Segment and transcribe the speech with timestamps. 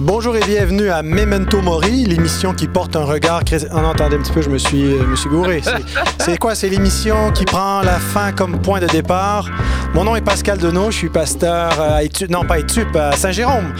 [0.00, 3.42] Bonjour et bienvenue à Memento Mori, l'émission qui porte un regard...
[3.52, 5.62] Oh non, attendez un petit peu, je me suis, je me suis gouré.
[6.18, 6.56] C'est quoi?
[6.56, 9.48] C'est l'émission qui prend la fin comme point de départ.
[9.94, 13.72] Mon nom est Pascal Denot, je suis pasteur à Etup, non pas à Saint-Jérôme.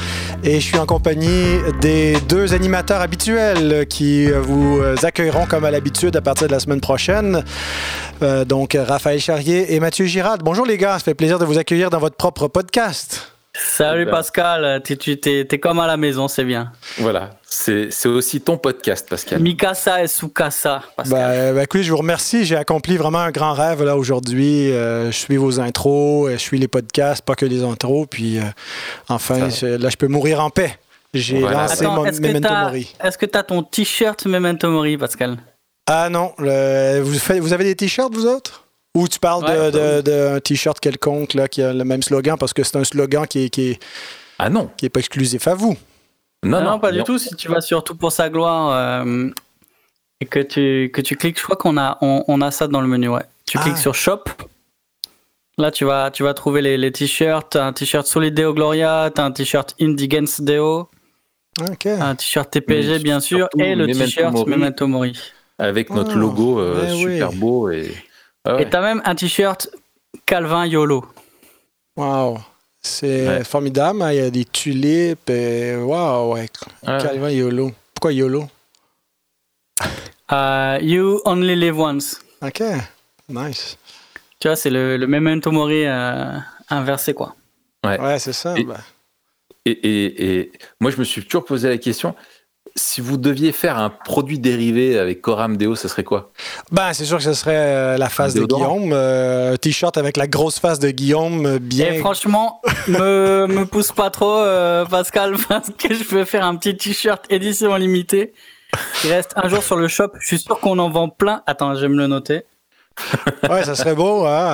[0.44, 6.14] Et je suis en compagnie des deux animateurs habituels qui vous accueilleront comme à l'habitude
[6.14, 7.42] à partir de la semaine prochaine.
[8.22, 10.38] Euh, donc, Raphaël Charrier et Mathieu Girard.
[10.38, 13.33] Bonjour les gars, ça fait plaisir de vous accueillir dans votre propre podcast.
[13.56, 16.72] Salut Pascal, tu es, comme à la maison, c'est bien.
[16.98, 19.40] Voilà, c'est aussi ton podcast, Pascal.
[19.40, 21.18] Mikasa et Sukasa, Pascal.
[21.18, 22.44] Bah, bah, écoutez, je vous remercie.
[22.44, 24.72] J'ai accompli vraiment un grand rêve là aujourd'hui.
[24.72, 28.08] Euh, je suis vos intros, je suis les podcasts, pas que les intros.
[28.10, 28.42] Puis euh,
[29.08, 30.76] enfin, là, je peux mourir en paix.
[31.12, 32.92] J'ai lancé mon Memento Mori.
[33.02, 35.36] Est-ce que tu as ton t-shirt Memento Mori, Pascal?
[35.86, 38.63] Ah non, vous, vous avez des t-shirts, vous autres?
[38.94, 42.76] Ou tu parles d'un t-shirt quelconque là, qui a le même slogan parce que c'est
[42.76, 43.82] un slogan qui est, qui est,
[44.38, 44.70] ah non.
[44.76, 45.76] qui est pas exclusif à vous.
[46.44, 47.18] Non, non, pas du tout.
[47.18, 49.30] Si tu vas sur Tout pour sa gloire euh,
[50.20, 52.86] et que tu, que tu cliques, je crois qu'on a, on, a ça dans le
[52.86, 53.08] menu.
[53.08, 53.22] Ouais.
[53.46, 53.80] Tu cliques ah.
[53.80, 54.24] sur Shop.
[55.56, 57.56] Là, tu vas, tu vas trouver les, les t-shirts.
[57.56, 60.90] Un t-shirt Solideo Gloria, as un t-shirt Indigence Deo.
[61.60, 63.48] Un t-shirt TPG, bien sûr.
[63.58, 65.18] Et le t-shirt Memento Mori.
[65.58, 66.18] Avec notre ah.
[66.18, 67.92] logo euh, eh super beau et.
[68.44, 69.68] Ah et t'as même un t-shirt
[70.26, 71.04] Calvin YOLO.
[71.96, 72.38] Waouh,
[72.80, 74.02] c'est formidable.
[74.02, 74.12] Hein.
[74.12, 75.30] Il y a des tulipes.
[75.30, 75.76] Et...
[75.76, 76.48] Waouh, ouais.
[76.84, 77.72] Calvin YOLO.
[77.94, 78.48] Pourquoi YOLO?
[80.30, 82.20] Uh, you only live once.
[82.42, 82.62] Ok,
[83.28, 83.76] nice.
[84.38, 87.34] Tu vois, c'est le, le memento mori euh, inversé, quoi.
[87.84, 88.54] Ouais, ouais c'est ça.
[88.66, 88.78] Bah.
[89.64, 92.14] et, et, et, moi, je me suis toujours posé la question
[92.76, 96.32] si vous deviez faire un produit dérivé avec Coram Deo, ce serait quoi?
[96.72, 98.90] Ben, c'est sûr que ce serait euh, la face de Guillaume.
[98.92, 101.92] Euh, un t-shirt avec la grosse face de Guillaume, euh, bien.
[101.92, 104.42] Et franchement, me, me pousse pas trop,
[104.90, 108.32] Pascal, parce que je veux faire un petit t-shirt édition limitée.
[109.04, 110.08] Il reste un jour sur le shop.
[110.18, 111.42] Je suis sûr qu'on en vend plein.
[111.46, 112.42] Attends, je vais me le noter.
[113.48, 114.46] ouais, ça serait beau, hein,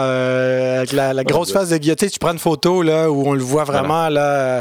[0.78, 1.96] avec la, grosse face de Guillaume.
[1.96, 4.60] Tu prends une photo là où on le voit vraiment là.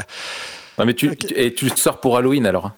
[0.78, 2.70] Non, mais tu, et tu sors pour Halloween alors.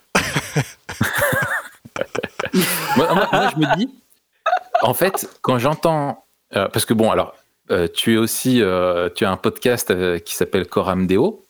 [2.97, 3.09] Moi,
[3.55, 3.89] je me dis,
[4.83, 6.25] en fait, quand j'entends.
[6.55, 7.35] Euh, parce que bon, alors,
[7.71, 8.63] euh, tu es aussi.
[8.63, 9.93] Euh, tu as un podcast
[10.25, 11.47] qui s'appelle Coram Deo.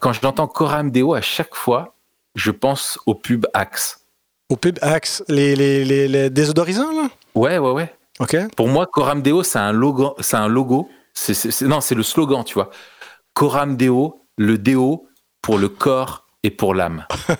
[0.00, 1.94] quand j'entends Coram Deo, à chaque fois,
[2.34, 4.06] je pense au pub Axe.
[4.48, 7.08] Au pub Axe Les, les, les, désodorisants, là?
[7.34, 7.94] Ouais, ouais, ouais.
[8.20, 8.36] Ok.
[8.56, 10.14] Pour moi, Coram Deo, c'est un logo.
[10.20, 10.88] C'est un logo.
[11.62, 12.70] non, c'est le slogan, tu vois.
[13.34, 15.08] Coram Deo, le déo
[15.40, 17.06] pour le corps et pour l'âme.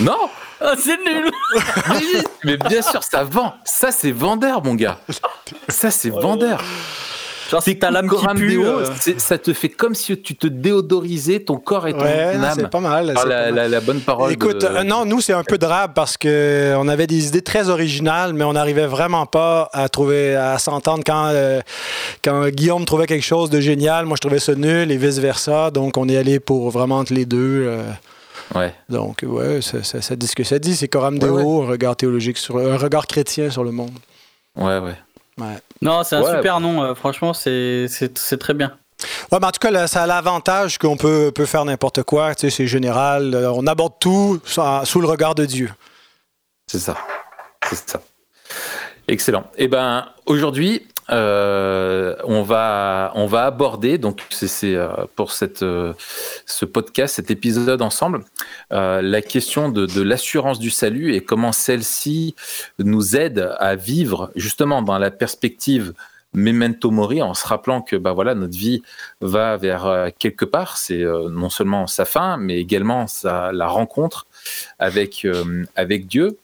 [0.00, 0.30] non
[0.60, 1.30] ah, C'est nul
[2.44, 3.54] mais, bien sûr, ça vend.
[3.64, 4.98] Ça, c'est vendeur, mon gars.
[5.68, 6.62] Ça, c'est vendeur.
[7.54, 8.84] Genre, si t'as l'âme qui pue, euh.
[9.16, 12.52] ça te fait comme si tu te déodorisais ton corps et ton âme.
[12.56, 13.14] C'est pas mal.
[13.14, 14.32] la, bonne parole.
[14.32, 17.42] Écoute, euh, non, nous, c'est un peu drabe parce que euh, on avait des idées
[17.42, 21.32] très originales, mais on n'arrivait vraiment pas à trouver, à s'entendre quand,
[22.24, 24.04] quand Guillaume trouvait quelque chose de génial.
[24.04, 25.70] Moi, je trouvais ça nul et vice-versa.
[25.70, 27.70] Donc, on est allé pour vraiment entre les deux.
[28.52, 28.74] Ouais.
[28.88, 30.74] Donc, ouais, ça, dit ce que ça dit.
[30.74, 33.96] C'est Coram Deo, un regard théologique sur un regard chrétien sur le monde.
[34.56, 34.94] Ouais, ouais.
[35.82, 36.82] Non, c'est un super nom.
[36.82, 37.88] Euh, franchement, c'est
[38.38, 38.76] très bien.
[39.32, 42.34] Ouais, mais en tout cas, ça a l'avantage qu'on peut, peut faire n'importe quoi.
[42.34, 43.34] Tu sais, c'est général.
[43.34, 45.70] Euh, on aborde tout sous le regard de Dieu.
[46.66, 46.96] C'est ça.
[47.68, 48.00] C'est ça.
[49.08, 49.44] Excellent.
[49.56, 55.92] Eh ben, aujourd'hui, euh, on va on va aborder donc c'est euh, pour cette euh,
[56.46, 58.24] ce podcast cet épisode ensemble
[58.70, 62.34] la question de, l'assurance du salut et comment celle-ci
[62.78, 65.92] nous aide à vivre justement dans la perspective
[66.32, 68.82] memento mori en se rappelant que bah voilà notre vie
[69.20, 70.76] va vers quelque part.
[70.76, 74.26] C'est non seulement sa fin mais également la rencontre
[74.78, 75.26] avec
[75.76, 76.36] avec Dieu.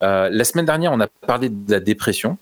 [0.00, 2.38] La semaine dernière on a parlé de la dépression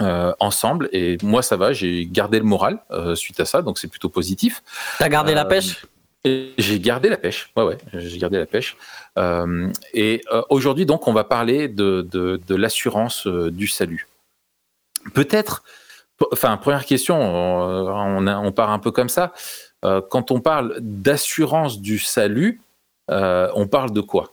[0.00, 0.88] euh, ensemble.
[0.92, 4.08] Et moi, ça va, j'ai gardé le moral euh, suite à ça, donc c'est plutôt
[4.08, 4.62] positif.
[4.98, 5.86] T'as gardé la euh, pêche?
[6.24, 8.76] J'ai gardé la pêche, ouais, ouais, j'ai gardé la pêche.
[9.92, 14.08] et aujourd'hui, donc, on va parler de, de, l'assurance du salut.
[15.12, 15.62] Peut-être,
[16.32, 19.34] enfin, première question, on, on, part un peu comme ça.
[19.82, 22.62] quand on parle d'assurance du salut,
[23.10, 24.32] on parle de quoi?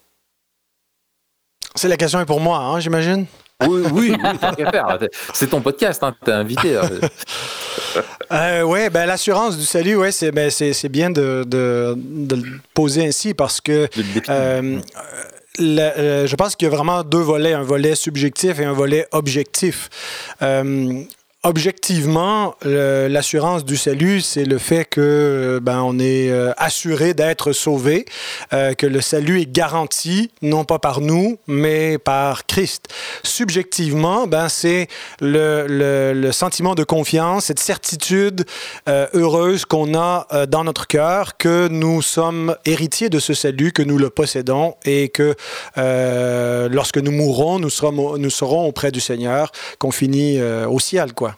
[1.75, 3.25] C'est la question est pour moi, hein, j'imagine?
[3.67, 4.13] Oui, oui,
[5.33, 6.77] C'est ton podcast, hein, t'es invité.
[6.77, 6.89] Hein.
[8.31, 10.49] Euh, oui, ben, l'assurance du salut, ouais, c'est ben,
[10.89, 11.95] bien de, de,
[12.35, 13.89] le poser ainsi parce que
[14.29, 14.79] euh,
[15.59, 19.89] je pense qu'il y a vraiment deux volets, un volet subjectif et un volet objectif.
[21.43, 27.51] Euh, objectivement, l'assurance du salut, c'est le fait que ben, on est euh, assuré d'être
[27.51, 28.05] sauvé,
[28.53, 32.87] euh, que le salut est garanti non pas par nous, mais par Christ.
[33.23, 34.87] Subjectivement, ben, c'est
[35.19, 38.45] le, sentiment de confiance, cette certitude
[38.87, 43.83] euh, heureuse qu'on a dans notre cœur que nous sommes héritiers de ce salut, que
[43.83, 45.35] nous le possédons et que
[46.71, 51.30] lorsque nous mourrons, nous serons, nous serons auprès du Seigneur, qu'on finit au ciel, quoi.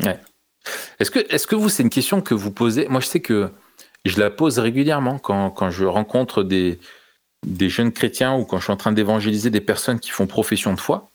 [0.00, 0.18] Ouais.
[0.98, 2.88] Est-ce que, vous, c'est une question que vous posez?
[2.88, 3.50] Moi, je sais que
[4.04, 6.78] je la pose régulièrement quand, quand je rencontre des,
[7.46, 10.74] des jeunes chrétiens ou quand je suis en train d'évangéliser des personnes qui font profession
[10.74, 11.10] de foi.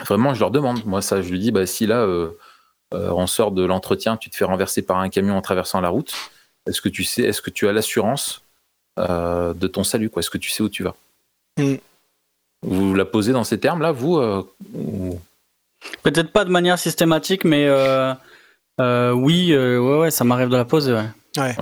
[0.00, 0.84] Vraiment, je leur demande.
[0.86, 2.30] Moi, ça, je lui dis, bah, si là, euh,
[2.94, 5.88] euh, on sort de l'entretien, tu te fais renverser par un camion en traversant la
[5.88, 6.14] route,
[6.66, 8.42] est-ce que tu sais, est-ce que tu as l'assurance
[8.98, 10.94] euh, de ton salut Est-ce que tu sais où tu vas?
[11.58, 11.74] Mm.
[12.62, 14.18] Vous la posez dans ces termes-là, vous
[16.02, 18.12] Peut-être pas de manière systématique, mais euh,
[18.80, 20.92] euh, oui, euh, ouais, ouais, ça m'arrive de la poser.
[20.92, 21.06] Ouais.
[21.36, 21.54] Ouais.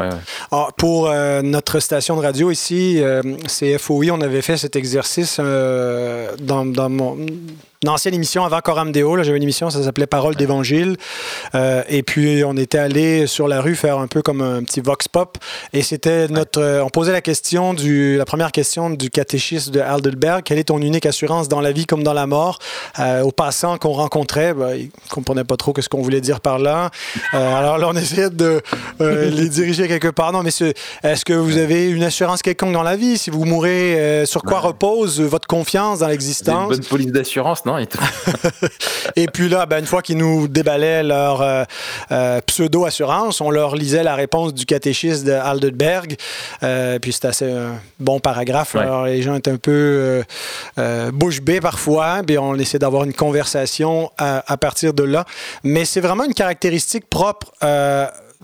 [0.51, 1.11] Ah, pour
[1.43, 3.03] notre station de radio ici,
[3.47, 7.17] c'est FOI, on avait fait cet exercice dans, dans mon
[7.83, 9.21] une ancienne émission avant Coram Deo.
[9.23, 10.97] J'avais une émission, ça s'appelait Parole d'Évangile.
[11.55, 14.81] Euh, et puis, on était allé sur la rue faire un peu comme un petit
[14.81, 15.37] vox pop.
[15.73, 16.61] Et c'était notre.
[16.61, 20.65] Euh, on posait la question, du, la première question du catéchisme de Heidelberg quelle est
[20.65, 22.59] ton unique assurance dans la vie comme dans la mort?
[23.01, 26.41] Euh, Aux passants qu'on rencontrait, ben, ils ne comprenaient pas trop ce qu'on voulait dire
[26.41, 26.91] par là.
[27.33, 28.61] alors là, on essayait de
[29.01, 30.33] les diriger quelque part.
[30.33, 33.19] Non, mais est-ce que vous avez une assurance quelconque dans la vie?
[33.19, 37.72] Si vous mourrez, sur quoi repose votre confiance dans l'existence Une bonne police d'assurance, non?
[39.17, 41.65] et puis là, ben, une fois qu'ils nous déballaient leur euh,
[42.11, 45.33] euh, pseudo-assurance, on leur lisait la réponse du catéchisme de.
[46.63, 48.77] Euh, puis c'était assez un bon paragraphe.
[48.77, 50.23] Alors les gens étaient un peu
[51.13, 52.23] bouche bée parfois.
[52.27, 55.25] Puis on essaie d'avoir une conversation à, à, partir de là.
[55.65, 57.53] Mais c'est vraiment une caractéristique propre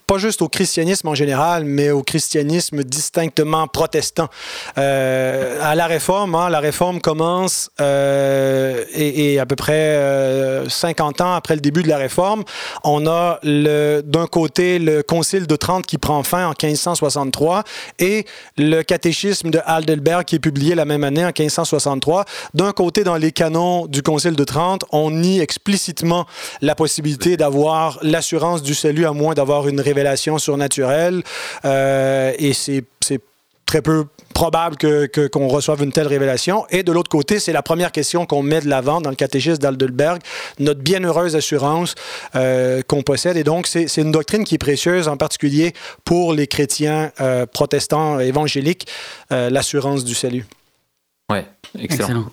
[0.08, 4.28] pas juste au christianisme en général, mais au christianisme distinctement protestant.
[4.78, 11.20] Euh, à la réforme, hein, la réforme commence euh, et, à peu près euh, 50
[11.20, 12.42] ans après le début de la réforme,
[12.84, 17.64] on a d'un côté le Concile de Trente qui prend fin en 1563
[17.98, 18.24] et
[18.56, 22.24] le catéchisme de Heidelberg qui est publié la même année en 1563.
[22.54, 26.24] D'un côté, dans les canons du Concile de Trente, on nie explicitement
[26.62, 31.22] la possibilité d'avoir l'assurance du salut à moins d'avoir une révélation révélation surnaturelle.
[31.64, 32.84] Euh, et c'est
[33.66, 36.64] très peu probable qu'on que, qu'on reçoive une telle révélation.
[36.70, 39.58] Et de l'autre côté, c'est la première question qu'on met de l'avant dans le catéchisme
[39.58, 40.20] d'Aldelberg,
[40.58, 41.94] notre bienheureuse assurance
[42.36, 43.36] euh, qu'on possède.
[43.36, 45.74] Et donc, c'est une doctrine qui est précieuse, en particulier
[46.04, 48.86] pour les chrétiens euh, protestants évangéliques,
[49.30, 50.46] l'assurance du salut.
[51.30, 51.44] Ouais,
[51.78, 52.30] excellent.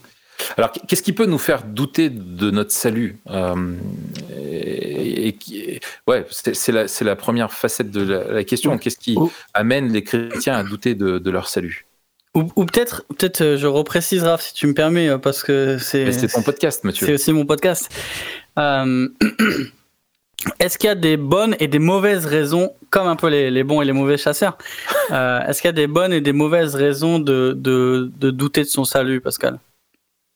[0.57, 3.75] Alors, qu'est-ce qui peut nous faire douter de notre salut euh,
[4.41, 5.37] et,
[6.07, 8.01] Ouais, c'est la, la, première facette de
[8.31, 8.77] la, question.
[8.77, 9.17] Qu'est-ce qui
[9.53, 11.85] amène les chrétiens à douter de, leur salut?
[12.33, 16.11] Ou, peut-être, peut-être, euh, je reprécise, Raph, si tu me permets, euh, parce que c'est.
[16.11, 17.07] C'est ton podcast, Mathieu.
[17.07, 17.89] C'est aussi mon podcast.
[20.59, 23.81] Est-ce qu'il y a des bonnes et des mauvaises raisons, comme un peu les, bons
[23.81, 24.57] et les mauvais chasseurs
[25.09, 28.67] Est-ce qu'il y a des bonnes et des mauvaises raisons de, de, de douter de
[28.67, 29.59] son salut, Pascal?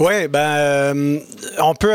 [0.00, 1.18] oui, ben, euh,
[1.58, 1.94] on peut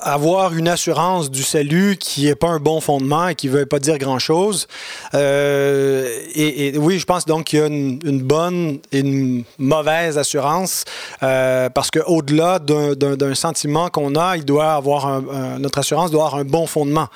[0.00, 3.66] avoir une assurance du salut qui n'est pas un bon fondement et qui ne veut
[3.66, 4.66] pas dire grand-chose.
[5.12, 10.86] Euh, et, oui, je pense donc qu'il y a une, bonne et une mauvaise assurance
[11.22, 16.40] euh, parce qu'au-delà d'un sentiment qu'on a, il doit avoir un, notre assurance doit avoir
[16.40, 17.08] un bon fondement.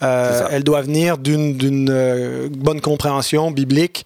[0.00, 4.04] elle doit venir d'une bonne compréhension biblique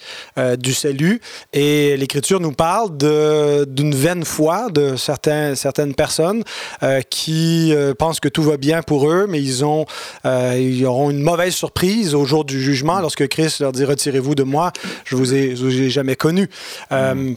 [0.58, 1.22] du salut.
[1.54, 6.42] Et l'Écriture nous parle d'une vaine foi de certains certaines personnes
[6.82, 9.86] euh, qui euh, pensent que tout va bien pour eux, mais ils, ont,
[10.24, 14.34] euh, ils auront une mauvaise surprise au jour du jugement lorsque Christ leur dit Retirez-vous
[14.34, 14.72] de moi,
[15.04, 16.48] je vous ai, vous ai jamais connu.
[16.90, 17.34] Mm.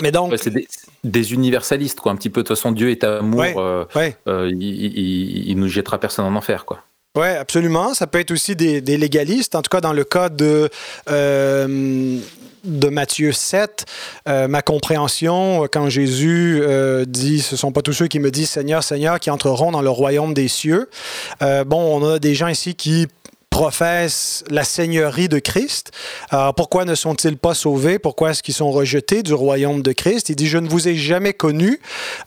[0.00, 0.34] mais donc.
[0.36, 0.52] c'est
[1.04, 2.12] des, universalistes, quoi.
[2.12, 3.44] Un petit peu, de toute façon, Dieu est amour.
[4.26, 6.82] il, il, nous jettera personne en enfer, quoi.
[7.16, 7.94] Oui, absolument.
[7.94, 9.54] Ça peut être aussi des, des, légalistes.
[9.54, 10.68] En tout cas, dans le cas de,
[12.66, 13.86] de Matthieu 7,
[14.28, 18.18] euh, ma compréhension, euh, quand Jésus euh, dit Ce ne sont pas tous ceux qui
[18.18, 20.90] me disent Seigneur, Seigneur, qui entreront dans le royaume des cieux.
[21.40, 23.06] bon, on a des gens ici qui
[23.56, 25.90] professent la seigneurie de Christ.
[26.28, 27.98] Alors pourquoi ne sont-ils pas sauvés?
[27.98, 30.28] Pourquoi est-ce qu'ils sont rejetés du royaume de Christ?
[30.28, 31.80] Il dit, je ne vous ai jamais connus.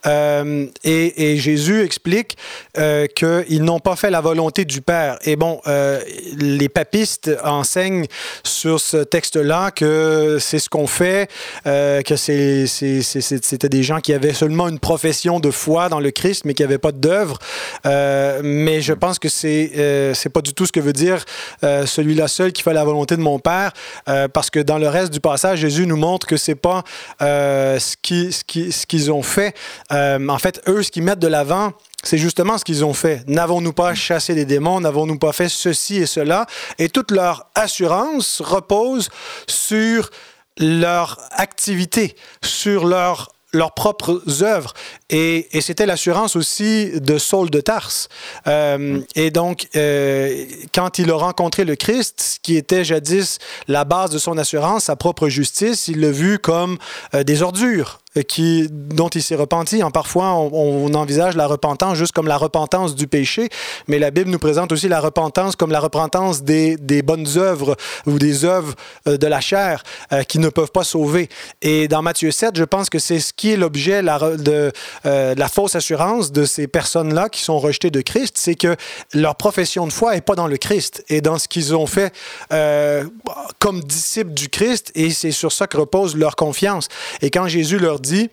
[0.07, 2.35] Euh, et, Jésus explique
[2.79, 5.19] euh, qu'ils n'ont pas fait la volonté du Père.
[5.23, 6.01] Et bon, euh,
[6.35, 8.07] les papistes enseignent
[8.43, 11.29] sur ce texte-là que c'est ce qu'on fait,
[11.63, 16.55] que c'était des gens qui avaient seulement une profession de foi dans le Christ, mais
[16.55, 17.37] qui n'avaient pas d'œuvre.
[17.85, 21.18] Mais je pense que c'est c'est pas du tout ce que veut dire
[21.63, 23.71] euh, celui-là seul qui fait la volonté de mon Père,
[24.07, 26.83] euh, parce que dans le reste du passage, Jésus nous montre que c'est pas
[27.21, 29.55] euh, ce qu'ils ce ce qu'ils ont fait.
[29.91, 31.73] en fait, eux, ce qu'ils mettent de l'avant,
[32.03, 33.23] c'est justement ce qu'ils ont fait.
[33.27, 34.79] N'avons-nous pas chassé des démons?
[34.79, 36.45] N'avons-nous pas fait ceci et cela?
[36.77, 39.09] Et toute leur assurance repose
[39.47, 40.09] sur
[40.57, 44.73] leur activité, sur leur leurs propres œuvres.
[45.09, 48.09] Et, c'était l'assurance aussi de Saul de Tarse.
[48.47, 54.11] Euh, et donc, euh, quand il a rencontré le Christ, qui était jadis la base
[54.11, 56.77] de son assurance, sa propre justice, il l'a vu comme
[57.13, 59.83] euh, des ordures qui, dont il s'est repenti.
[59.83, 63.49] En parfois, on, envisage la repentance juste comme la repentance du péché,
[63.87, 68.17] mais la Bible nous présente aussi la repentance comme la repentance des, bonnes œuvres ou
[68.17, 68.73] des œuvres
[69.05, 71.29] de la chair euh, qui ne peuvent pas sauver.
[71.61, 74.71] Et dans Matthieu 7, je pense que c'est ce qui est l'objet de,
[75.05, 78.75] euh, la fausse assurance de ces personnes-là qui sont rejetées de Christ, c'est que
[79.13, 82.13] leur profession de foi n'est pas dans le Christ et dans ce qu'ils ont fait
[82.51, 83.05] euh,
[83.59, 86.87] comme disciples du Christ, et c'est sur ça que repose leur confiance.
[87.21, 88.29] Et quand Jésus leur dit,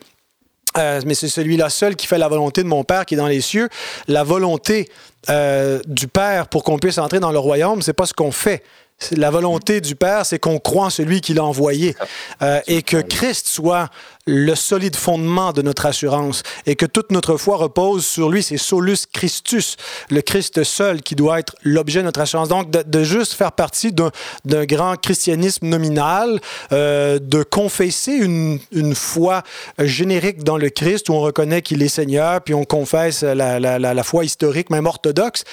[0.76, 3.26] euh, mais c'est celui-là seul qui fait la volonté de mon Père qui est dans
[3.26, 3.68] les cieux.
[4.08, 4.88] La volonté
[5.30, 8.62] euh, du Père pour qu'on puisse entrer dans le royaume, c'est pas ce qu'on fait.
[9.12, 11.94] La volonté du Père, c'est qu'on croit en celui qui l'a envoyé
[12.40, 13.90] euh, et que Christ soit
[14.26, 18.42] le solide fondement de notre assurance et que toute notre foi repose sur lui.
[18.42, 19.76] C'est solus Christus,
[20.10, 22.48] le Christ seul qui doit être l'objet de notre assurance.
[22.48, 26.40] Donc, de, de juste faire partie d'un grand christianisme nominal,
[26.72, 29.42] euh, de confesser une, une, foi
[29.78, 33.78] générique dans le Christ où on reconnaît qu'il est Seigneur, puis on confesse la, la,
[33.78, 35.44] la, la foi historique, même orthodoxe,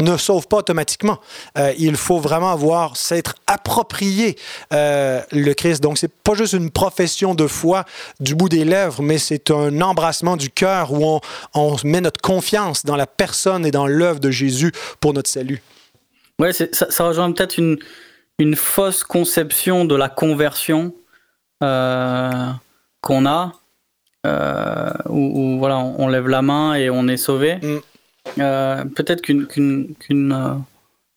[0.00, 1.18] ne sauve pas automatiquement.
[1.58, 4.36] Euh, il faut vraiment avoir, s'être approprié
[4.72, 5.82] euh, le Christ.
[5.82, 7.84] Donc, c'est pas juste une profession de foi
[8.20, 11.20] du bout des lèvres, mais c'est un embrassement du cœur où on,
[11.54, 15.62] on, met notre confiance dans la personne et dans l'œuvre de Jésus pour notre salut.
[16.38, 17.78] Ouais, ça, ça, rejoint peut-être une,
[18.38, 20.94] une fausse conception de la conversion
[21.62, 22.50] euh,
[23.00, 23.52] qu'on a,
[25.08, 27.56] où, où, voilà, on, on, lève la main et on est sauvé.
[27.56, 27.78] Mm.
[28.38, 30.54] Euh, peut-être qu'une qu'une qu'une euh,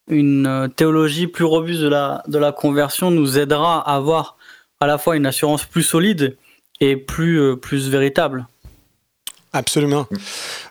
[0.07, 4.37] une théologie plus robuste de la, de la conversion nous aidera à avoir
[4.79, 6.37] à la fois une assurance plus solide
[6.79, 8.47] et plus, euh, plus véritable.
[9.53, 10.05] Absolument.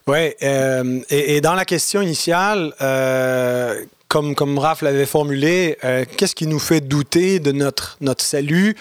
[0.07, 0.33] Oui.
[0.43, 3.83] Euh, et, dans la question initiale, euh,
[4.15, 8.77] comme, comme Raph l'avait formulé, euh, qu'est-ce qui nous fait douter de notre, notre salut?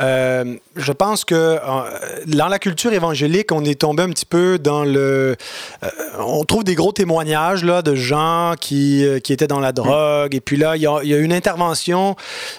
[0.00, 1.58] Euh, je pense que euh,
[2.28, 5.34] dans la culture évangélique, on est tombé un petit peu dans le...
[6.20, 10.36] On trouve des gros témoignages là, de gens qui, qui étaient dans la drogue.
[10.36, 12.14] Et puis là, il y a, une intervention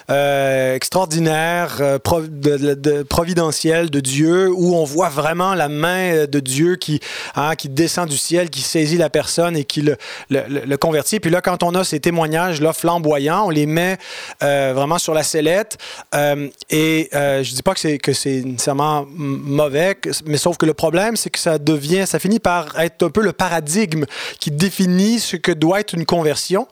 [0.08, 6.76] extraordinaire, prov de, de, providentielle de Dieu, où on voit vraiment la main de Dieu
[6.76, 7.00] qui,
[7.36, 9.96] hein, qui descend du ciel, qui saisit la personne et qui le,
[10.28, 11.20] le, le convertit.
[11.20, 13.46] Puis là, quand on a ces témoignages, témoignages là, flamboyants.
[13.46, 13.96] On les met
[14.42, 15.78] euh, vraiment sur la sellette.
[16.16, 19.96] Euh, et euh, je dis pas que c'est nécessairement mauvais,
[20.26, 23.22] mais sauf que le problème, c'est que ça devient, ça finit par être un peu
[23.22, 24.04] le paradigme
[24.40, 26.66] qui définit ce que doit être une conversion.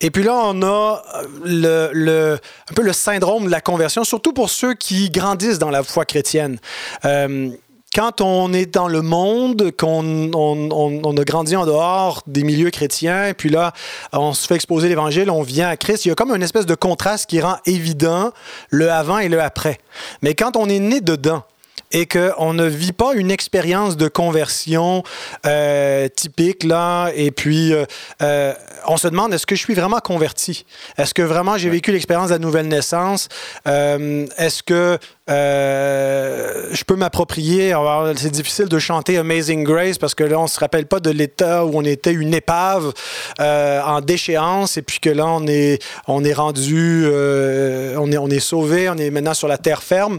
[0.00, 1.02] Et puis là, on a
[1.44, 6.04] un peu le syndrome de la conversion, surtout pour ceux qui grandissent dans la foi
[6.04, 6.58] chrétienne.
[7.94, 12.42] Quand on est dans le monde, qu'on on, on, on, a grandi en dehors des
[12.42, 13.74] milieux chrétiens, puis là,
[14.14, 16.64] on se fait exposer l'Évangile, on vient à Christ, il y a comme une espèce
[16.64, 18.32] de contraste qui rend évident
[18.70, 19.78] le avant et le après.
[20.22, 21.42] Mais quand on est né dedans,
[21.92, 25.02] et qu'on ne vit pas une expérience de conversion
[25.46, 27.84] euh, typique là et puis euh,
[28.22, 28.54] euh,
[28.86, 30.64] on se demande est-ce que je suis vraiment converti?
[30.96, 33.28] Est-ce que vraiment j'ai vécu l'expérience de la nouvelle naissance?
[33.64, 34.98] Est-ce que
[35.32, 37.74] euh, je peux m'approprier.
[38.16, 41.64] C'est difficile de chanter Amazing Grace parce que là, on se rappelle pas de l'état
[41.64, 42.92] où on était une épave
[43.40, 48.18] euh, en déchéance et puis que là, on est, on est rendu, euh, on est,
[48.18, 50.18] on est sauvé, on est maintenant sur la terre ferme.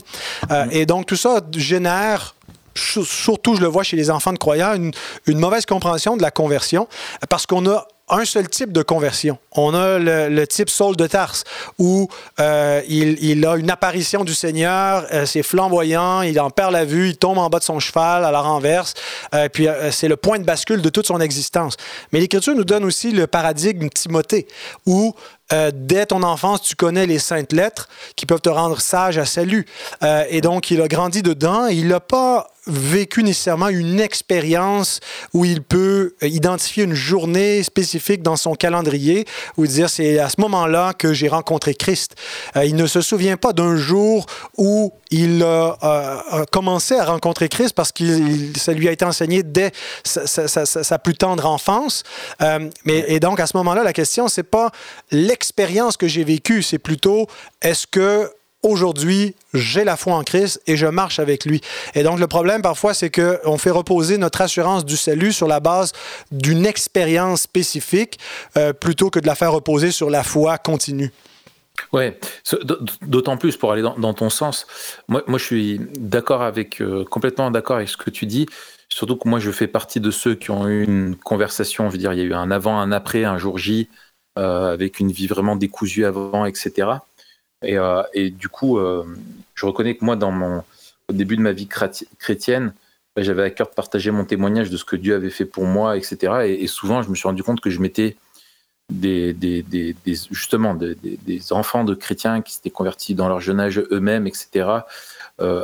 [0.52, 2.36] Euh, et donc, tout ça génère
[2.76, 4.92] surtout je le vois chez les enfants de croyants, une,
[5.28, 6.88] une mauvaise compréhension de la conversion
[7.30, 9.38] parce qu'on a un seul type de conversion.
[9.54, 11.44] On a le, type Saul de Tarse,
[11.80, 16.86] où euh, il, a une apparition du Seigneur, euh, c'est flamboyant, il en perd la
[16.86, 18.94] vue, il tombe en bas de son cheval à la renverse,
[19.34, 21.78] euh, puis c'est le point de bascule de toute son existence.
[22.12, 24.48] Mais l'Écriture nous donne aussi le paradigme Timothée,
[24.86, 25.16] où
[25.52, 29.26] euh, dès ton enfance, tu connais les saintes lettres qui peuvent te rendre sage à
[29.26, 29.66] salut.
[30.02, 31.68] Euh, et donc, il a grandi dedans.
[31.68, 35.02] il n'a pas vécu nécessairement une expérience
[35.34, 39.26] où il peut identifier une journée spécifique dans son calendrier
[39.58, 42.16] ou dire c'est à ce moment-là que j'ai rencontré Christ.
[42.56, 47.74] Euh, il ne se souvient pas d'un jour où il a, commencé à rencontrer Christ
[47.76, 48.04] parce que
[48.58, 49.72] ça lui a été enseigné dès
[50.04, 52.04] sa, plus tendre enfance.
[52.40, 54.72] mais, et donc, à ce moment-là, la question, c'est pas
[55.34, 57.26] l'expérience que j'ai vécue, c'est plutôt
[57.64, 58.30] est-ce que
[58.62, 61.60] aujourd'hui, j'ai la foi en Christ et je marche avec lui?
[61.96, 65.60] Et donc, le problème parfois, c'est qu'on fait reposer notre assurance du salut sur la
[65.60, 65.92] base
[66.32, 68.20] d'une expérience spécifique
[68.58, 71.12] euh, plutôt que de la faire reposer sur la foi continue.
[71.92, 72.20] Ouais,
[73.02, 74.68] d'autant plus pour aller dans, ton sens.
[75.08, 78.46] Moi, moi, je suis d'accord avec, euh, complètement d'accord avec ce que tu dis.
[78.88, 81.88] Surtout que moi, je fais partie de ceux qui ont eu une conversation.
[81.88, 83.90] Je veux dire, il y a eu un avant, un après, un jour J.
[84.40, 86.88] Euh, avec une vie vraiment décousue avant, etc.
[87.62, 89.06] Et, euh, et du coup, euh,
[89.54, 90.64] je reconnais que moi, dans mon,
[91.08, 92.74] au début de ma vie chrétienne,
[93.16, 95.66] bah, j'avais à cœur de partager mon témoignage de ce que Dieu avait fait pour
[95.66, 96.58] moi, etc.
[96.60, 98.18] Et, souvent, je me suis rendu compte que je mettais
[98.92, 99.96] des, des, des,
[100.32, 104.68] justement des, enfants de chrétiens qui s'étaient convertis dans leur jeune âge eux-mêmes, etc.,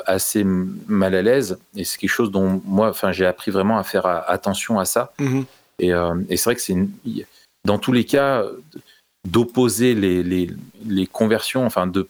[0.05, 1.57] assez mal à l'aise.
[1.75, 5.11] Et c'est quelque chose dont moi, enfin, j'ai appris vraiment à faire attention à ça.
[5.19, 5.45] Mm-hmm.
[5.79, 5.89] Et,
[6.29, 6.91] et c'est vrai que c'est une
[7.65, 8.43] dans tous les cas,
[9.27, 12.07] d'opposer les, conversions, enfin de,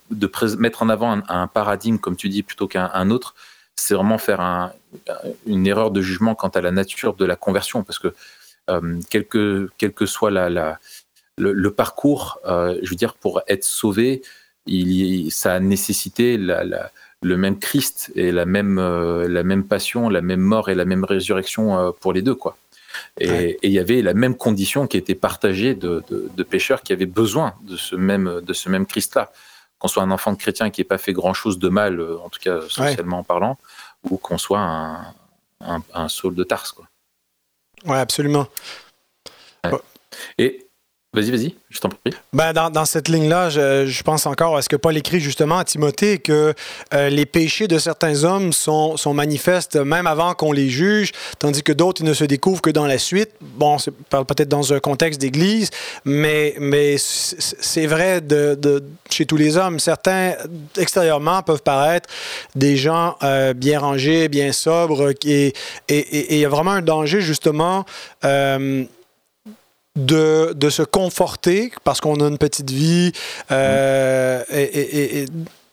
[0.58, 3.36] mettre en avant un, paradigme, comme tu dis, plutôt qu'un autre,
[3.75, 4.74] c'est vraiment faire un,
[5.46, 8.13] une erreur de jugement quant à la nature de la conversion, parce que
[8.70, 10.32] euh, quel, que, soit
[11.38, 14.22] le, parcours, euh, je veux dire, pour être sauvé,
[14.65, 16.91] il, ça a nécessité la,
[17.22, 20.86] le même Christ et la même, euh, la même passion, la même mort et la
[20.86, 22.58] même résurrection pour les deux, quoi.
[23.19, 27.05] Et, il y avait la même condition qui était partagée de, de, pêcheurs qui avaient
[27.05, 29.31] besoin de ce même, de ce même Christ-là.
[29.77, 32.29] Qu'on soit un enfant de chrétien qui n'ait pas fait grand-chose de mal, euh, en
[32.29, 33.58] tout cas socialement en parlant,
[34.10, 35.15] ou qu'on soit un,
[35.93, 36.74] un, Saul de Tarse.
[36.74, 36.86] Quoi.
[37.86, 38.48] Ouais, absolument.
[40.38, 40.68] Et
[41.12, 42.13] Vas-y, vas-y, je t'en prie.
[42.34, 45.58] Ben, dans, dans cette ligne-là, je, je, pense encore à ce que Paul écrit justement
[45.58, 46.54] à Timothée, que
[46.94, 51.63] euh, les péchés de certains hommes sont, sont manifestes même avant qu'on les juge, tandis
[51.63, 53.32] que d'autres ne se découvrent que dans la suite.
[53.42, 55.72] Bon, c'est peut-être dans un contexte d'église,
[56.06, 59.80] mais, mais c'est vrai de, de, chez tous les hommes.
[59.80, 60.36] Certains,
[60.78, 62.08] extérieurement, peuvent paraître
[62.54, 65.54] des gens euh, bien rangés, bien sobres, et
[65.89, 67.84] il y a vraiment un danger, justement.
[68.26, 68.86] Euh,
[69.95, 73.12] de, de se conforter parce qu'on a une petite vie
[73.52, 75.25] euh, et,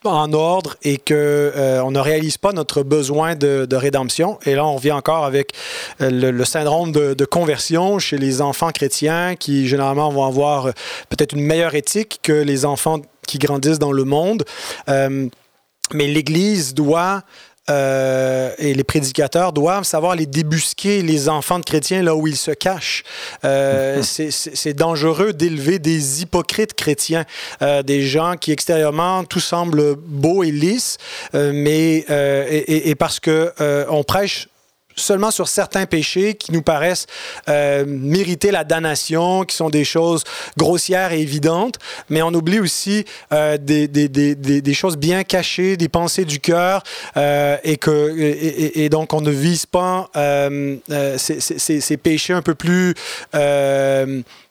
[0.04, 4.38] en ordre et qu'on euh, on ne réalise pas notre besoin de, de, rédemption.
[4.46, 5.52] Et là, on revient encore avec
[6.00, 10.72] euh, le, syndrome de, de, conversion chez les enfants chrétiens qui, généralement, vont avoir
[11.08, 14.44] peut-être une meilleure éthique que les enfants qui grandissent dans le monde.
[14.86, 17.22] mais l'Église doit
[17.68, 22.36] euh, et les prédicateurs doivent savoir les débusquer, les enfants de chrétiens, là où ils
[22.36, 23.02] se cachent.
[23.44, 27.24] Euh, c'est dangereux d'élever des hypocrites chrétiens,
[27.62, 30.98] euh, des gens qui extérieurement tout semble beau et lisse,
[31.34, 33.52] mais et, et, parce que
[33.88, 34.48] on prêche
[34.96, 37.06] seulement sur certains péchés qui nous paraissent
[37.48, 40.24] euh, mériter la damnation, qui sont des choses
[40.56, 41.76] grossières et évidentes,
[42.08, 46.40] mais on oublie aussi euh, des, des, des, des, choses bien cachées, des pensées du
[46.40, 46.82] cœur,
[47.16, 51.96] euh, et, que, et, et, donc on ne vise pas euh, euh, ces, ces, ces,
[51.96, 52.94] péchés un peu plus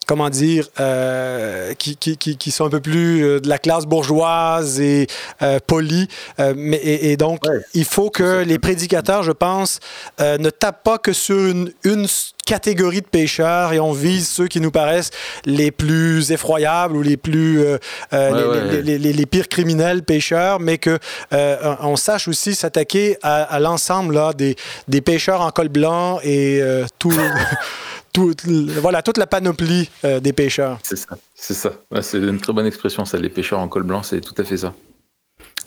[0.05, 4.79] comment dire, euh, qui, qui, qui, sont un peu plus euh, de la classe bourgeoise
[4.79, 5.07] et
[5.41, 6.07] euh, polie.
[6.39, 9.79] Euh, mais, et, donc, il faut que les prédicateurs, je pense,
[10.19, 12.07] ne tapent pas que sur une, une,
[12.45, 15.09] catégorie de pêcheurs et on vise ceux qui nous paraissent
[15.45, 17.63] les plus effroyables ou les plus
[18.11, 20.99] les, les, les, les, pires criminels pêcheurs, mais que
[21.31, 24.55] on sache aussi s'attaquer à, à l'ensemble des,
[24.87, 26.61] des pêcheurs en col blanc et
[26.99, 27.11] tout.
[28.17, 30.79] voilà, toute la panoplie euh, des pêcheurs.
[30.83, 31.71] C'est ça, c'est ça.
[32.01, 33.17] c'est une très bonne expression, ça.
[33.17, 34.73] Les pêcheurs en col blanc, c'est tout à fait ça.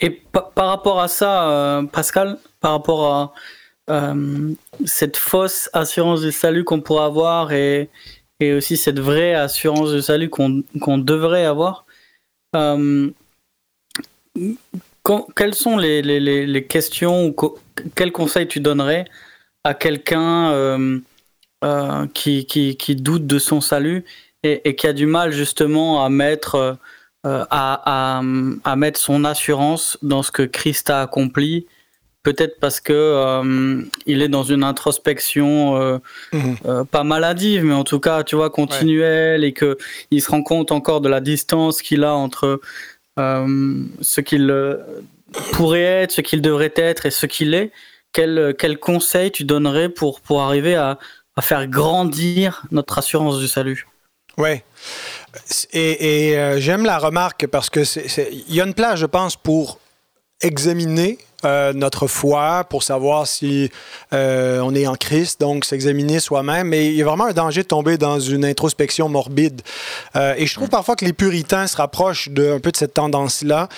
[0.01, 3.33] Et par rapport à ça, euh, Pascal, par rapport à
[3.91, 4.53] euh,
[4.85, 7.89] cette fausse assurance du salut qu'on pourrait avoir et,
[8.39, 11.85] et, aussi cette vraie assurance du salut qu'on devrait avoir,
[15.35, 17.37] quelles sont les, les, les, questions ou
[17.95, 19.07] quels conseils tu donnerais
[19.65, 21.01] à quelqu'un
[21.65, 24.05] euh, qui, qui, qui, doute de son salut
[24.43, 26.79] et, qui a du mal justement à mettre,
[27.25, 28.21] à,
[28.65, 31.67] à, mettre son assurance dans ce que Christ a accompli.
[32.25, 35.99] Peut-être parce que euh, il est dans une introspection euh,
[36.67, 39.79] euh, pas maladive, mais en tout cas, tu vois, continuelle, et que
[40.11, 42.61] il se rend compte encore de la distance qu'il a entre
[43.17, 44.55] ce qu'il
[45.53, 47.73] pourrait être, ce qu'il devrait être et ce qu'il est.
[48.13, 50.99] Quel, quel conseil tu donnerais pour, pour arriver à,
[51.41, 53.87] faire grandir notre assurance du salut
[54.37, 54.65] Ouais.
[55.73, 57.81] Et, et j'aime la remarque parce que
[58.31, 59.81] il y a une place, je pense, pour
[60.41, 63.71] examiner euh, notre foi pour savoir si
[64.13, 66.69] euh, on est en Christ, donc s'examiner soi-même.
[66.69, 69.63] Mais il y a vraiment un danger de tomber dans une introspection morbide.
[70.17, 72.95] Euh, et je trouve parfois que les puritains se rapprochent de, un peu de cette
[72.95, 73.69] tendance-là.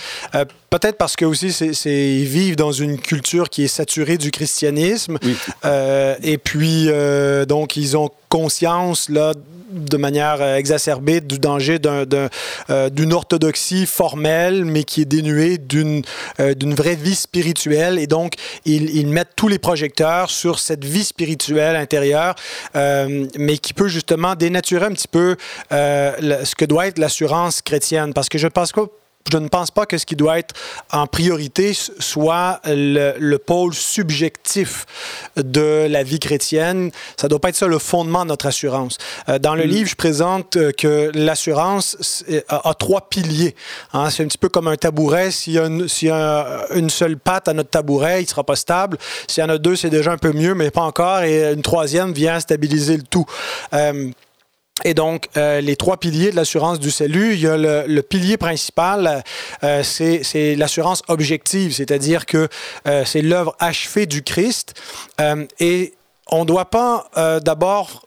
[0.71, 5.19] Peut-être parce que aussi, c'est, ils vivent dans une culture qui est saturée du christianisme.
[5.65, 6.89] et puis,
[7.47, 9.35] donc, ils ont conscience là,
[9.71, 16.03] de manière euh, exacerbée du danger euh, d'une orthodoxie formelle, mais qui est dénuée d'une
[16.41, 17.99] euh, vraie vie spirituelle.
[17.99, 22.35] Et donc, ils, mettent tous les projecteurs sur cette vie spirituelle intérieure,
[22.75, 25.37] mais qui peut justement dénaturer un petit peu
[25.71, 28.13] ce que doit être l'assurance chrétienne.
[28.13, 28.81] Parce que je pense que
[29.31, 30.55] je ne pense pas que ce qui doit être
[30.93, 34.87] en priorité soit le, pôle subjectif
[35.37, 36.91] de la vie chrétienne.
[37.17, 38.99] Ça ne doit pas être ça le fondement de notre assurance.
[39.29, 39.69] Euh, dans le mm.
[39.69, 43.55] livre, je présente euh, que l'assurance a, trois piliers.
[43.93, 44.11] Hein.
[44.11, 45.31] C'est un petit peu comme un tabouret.
[45.31, 45.87] S'il y a, une,
[46.75, 48.99] une, seule patte à notre tabouret, il ne sera pas stable.
[49.27, 51.23] S'il y en a deux, c'est déjà un peu mieux, mais pas encore.
[51.23, 53.27] Et une troisième vient stabiliser le tout.
[53.73, 54.11] Euh,
[54.85, 58.37] et donc, euh, les trois piliers de l'assurance du salut, il y a le, pilier
[58.37, 59.23] principal,
[59.63, 62.49] euh, c'est l'assurance objective, c'est-à-dire que
[62.87, 64.75] euh, c'est l'œuvre achevée du Christ.
[65.59, 65.95] et
[66.33, 67.11] on ne doit pas
[67.43, 68.07] d'abord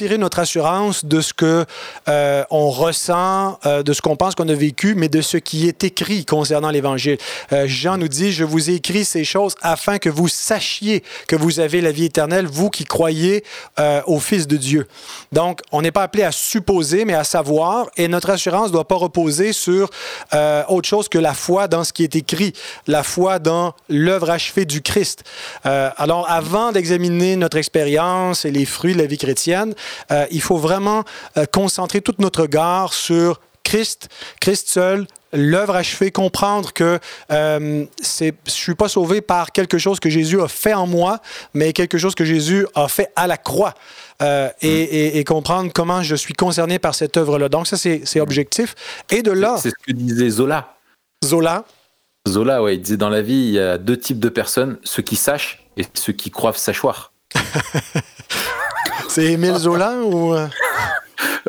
[0.00, 1.66] tirer notre assurance de ce que
[2.08, 5.68] euh, on ressent, euh, de ce qu'on pense qu'on a vécu, mais de ce qui
[5.68, 7.18] est écrit concernant l'Évangile.
[7.52, 11.36] Euh, Jean nous dit, je vous ai écrit ces choses afin que vous sachiez que
[11.36, 13.44] vous avez la vie éternelle, vous qui croyez
[14.06, 14.86] au Fils de Dieu.
[15.32, 18.88] Donc, on n'est pas appelé à supposer, mais à savoir, et notre assurance ne doit
[18.88, 19.90] pas reposer sur
[20.68, 22.52] autre chose que la foi dans ce qui est écrit,
[22.86, 25.24] la foi dans l'œuvre achevée du Christ.
[25.64, 29.74] alors, avant d'examiner notre expérience et les fruits de la vie chrétienne,
[30.10, 31.04] euh, il faut vraiment
[31.36, 34.08] euh, concentrer toute notre regard sur Christ,
[34.40, 36.98] Christ seul, l'œuvre achevée, comprendre que
[37.30, 41.20] euh, c'est, je suis pas sauvé par quelque chose que Jésus a fait en moi,
[41.54, 43.74] mais quelque chose que Jésus a fait à la croix.
[44.60, 47.48] et, comprendre comment je suis concerné par cette œuvre-là.
[47.48, 48.74] Donc ça, c'est, objectif.
[49.10, 49.56] Et de là...
[49.58, 50.76] C'est ce que disait Zola.
[51.24, 51.64] Zola
[52.28, 55.02] Zola, ouais, il disait dans la vie, il y a deux types de personnes, ceux
[55.02, 57.12] qui sachent et ceux qui croient sachoir.
[59.10, 60.34] C'est Émile Zola ou.
[60.34, 60.46] Euh?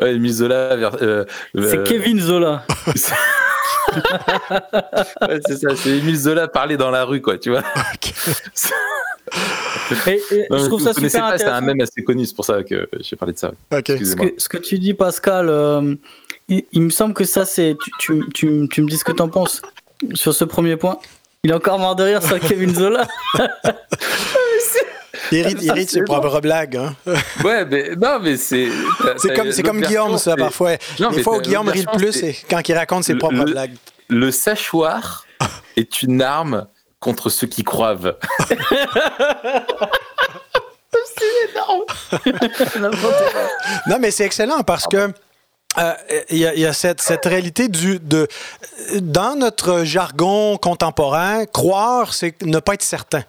[0.00, 0.72] Ouais, Émile Zola.
[1.00, 2.66] Euh, c'est euh, Kevin Zola.
[5.46, 7.62] c'est ça, c'est Émile Zola parler dans la rue, quoi, tu vois.
[10.10, 13.14] je trouve ça super pas, C'est un même assez connu, c'est pour ça que j'ai
[13.14, 13.52] parlé de ça.
[13.70, 15.96] Ce, que, tu dis, Pascal,
[16.48, 17.76] il, me semble que ça, c'est.
[18.00, 19.62] Tu, tu, tu, me dis ce que tu en penses
[20.14, 20.98] sur ce premier point.
[21.44, 23.06] Il est encore mort de rire sur Kevin Zola.
[25.30, 26.76] Il hérite, ses propres blagues.
[26.76, 26.94] Hein.
[27.44, 28.68] Ouais, mais non, mais c'est.
[29.16, 30.76] C'est comme, comme Guillaume, ça, parfois.
[31.00, 33.74] Non, Les fois où Guillaume rit le plus, c'est quand il raconte ses propres blagues.
[34.08, 35.26] Le sachoir
[35.76, 36.66] est une arme
[37.00, 38.16] contre ceux qui croivent.
[38.48, 38.54] c'est
[41.50, 41.84] énorme.
[43.88, 45.12] non, mais c'est excellent parce que.
[45.78, 45.94] Euh,
[46.28, 48.28] il y, a, cette, cette, réalité du, de,
[49.00, 53.22] dans notre jargon contemporain, croire, c'est ne pas être certain.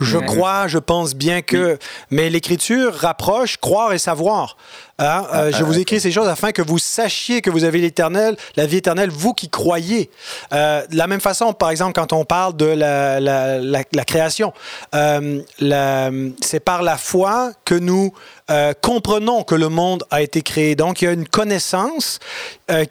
[0.00, 1.76] Je crois, je pense bien que.
[2.10, 4.56] Mais l'Écriture rapproche croire et savoir.
[5.00, 5.26] Hein?
[5.32, 8.66] Euh, je vous écris ces choses afin que vous sachiez que vous avez l'éternel, la
[8.66, 10.10] vie éternelle, vous qui croyez.
[10.52, 14.52] Euh, de la même façon, par exemple, quand on parle de la, la, la, création,
[14.96, 15.40] euh,
[16.40, 18.12] c'est par la foi que nous
[18.80, 20.74] comprenons que le monde a été créé.
[20.74, 22.18] Donc, il y a une connaissance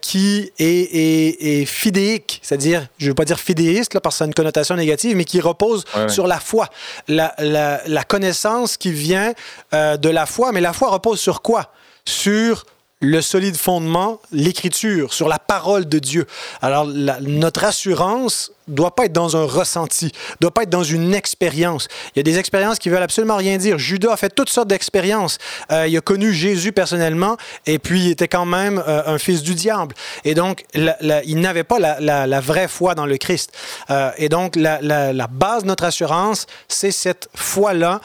[0.02, 4.17] qui est, est, est fidéique, c'est-à-dire, je ne veux pas dire fidéiste, là, parce que
[4.20, 6.70] ça a une connotation négative, mais qui repose sur la foi.
[7.08, 9.34] La, connaissance qui vient
[9.74, 11.72] de la foi, mais la foi repose sur quoi?
[12.08, 12.65] Sur
[13.02, 16.26] le solide fondement, l'écriture, sur la parole de Dieu.
[16.62, 21.89] Alors, notre assurance doit pas être dans un ressenti, doit pas être dans une expérience.
[22.15, 23.78] Il y a des expériences qui veulent absolument rien dire.
[23.78, 25.38] Judas a fait toutes sortes d'expériences.
[25.72, 29.43] Euh, il a connu Jésus personnellement, et puis il était quand même euh, un fils
[29.43, 29.93] du diable.
[30.24, 33.52] Et donc, il n'avait pas la, vraie foi dans le Christ.
[33.89, 38.00] Euh, et donc, la, base de notre assurance, c'est cette foi-là,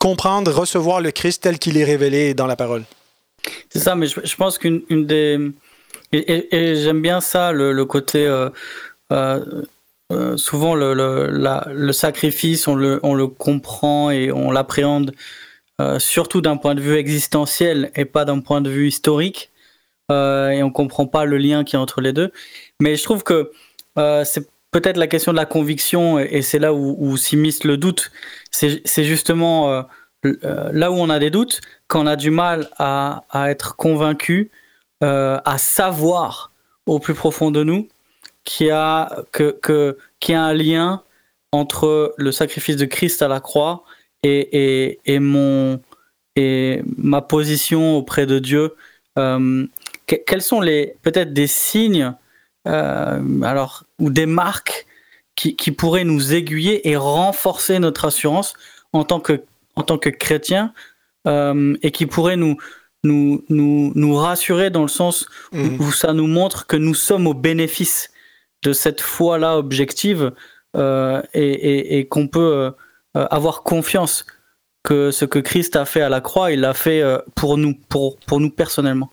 [0.00, 2.82] comprendre, recevoir le Christ tel qu'il est révélé dans la parole.
[3.68, 5.38] C'est ça, mais je, pense qu'une des
[6.12, 8.28] et, j'aime bien ça, le, côté
[10.36, 15.12] souvent le, le, sacrifice, on le, on le comprend et on l'appréhende
[15.98, 19.50] surtout d'un point de vue existentiel et pas d'un point de vue historique.
[20.10, 22.32] et on comprend pas le lien qui est entre les deux.
[22.80, 23.52] Mais je trouve que
[24.24, 28.10] c'est peut-être la question de la conviction, et c'est là où, s'immisce le doute.
[28.84, 29.82] C'est justement euh,
[30.26, 34.50] euh, là où on a des doutes, quand on a du mal à, être convaincu,
[35.02, 36.52] euh, à savoir
[36.86, 37.88] au plus profond de nous
[38.44, 41.02] qu'il y, a, y a un lien
[41.52, 43.84] entre le sacrifice de Christ à la croix
[44.22, 45.80] et, mon,
[46.36, 48.74] et ma position auprès de Dieu.
[49.14, 52.14] quels sont les peut-être des signes
[52.64, 54.86] alors, ou des marques
[55.40, 58.52] qui, qui, pourraient nous aiguiller et renforcer notre assurance
[58.92, 59.42] en tant que,
[59.74, 60.74] en tant que chrétien
[61.26, 62.58] euh, et qui pourraient nous,
[63.04, 65.92] nous, nous, nous rassurer dans le sens où, mhm.
[65.92, 68.10] ça nous montre que nous sommes au bénéfice
[68.62, 70.32] de cette foi-là objective
[70.76, 72.72] euh, et, et, et qu'on peut
[73.14, 74.26] avoir confiance
[74.82, 77.02] que ce que Christ a fait à la croix, il l'a fait
[77.34, 79.10] pour nous, pour, pour nous personnellement.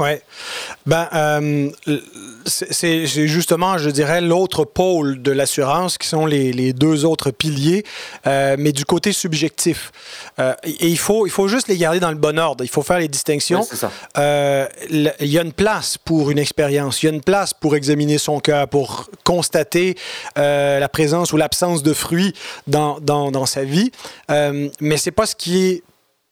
[0.00, 0.22] Ouais.
[0.86, 1.70] Ben, euh,
[2.46, 7.84] c'est justement, je dirais, l'autre pôle de l'assurance qui sont les, les, deux autres piliers,
[8.26, 9.92] euh, mais du côté subjectif.
[10.40, 12.64] Euh, et il faut, il faut juste les garder dans le bon ordre.
[12.64, 13.64] Il faut faire les distinctions.
[14.16, 17.02] Il y a une place pour une expérience.
[17.02, 19.96] Il y a une place pour examiner son cœur, pour constater
[20.34, 22.34] la présence ou l'absence de fruits
[22.66, 23.92] dans, dans, dans sa vie.
[24.28, 25.82] Mais c'est pas ce qui est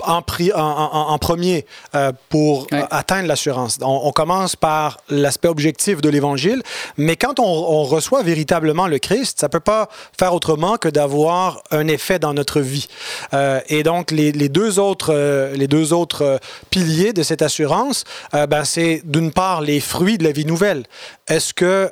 [0.04, 0.22] en,
[0.54, 3.78] en, premier euh, pour atteindre l'assurance.
[3.82, 6.62] On, commence par l'aspect objectif de l'Évangile,
[6.96, 9.88] mais quand on, reçoit véritablement le Christ, ça peut pas
[10.18, 12.88] faire autrement que d'avoir un effet dans notre vie.
[13.34, 16.38] Euh, et donc, les, deux autres, euh, les deux autres
[16.70, 20.84] piliers de cette assurance, ben, c'est d'une part les fruits de la vie nouvelle.
[21.28, 21.90] Est-ce que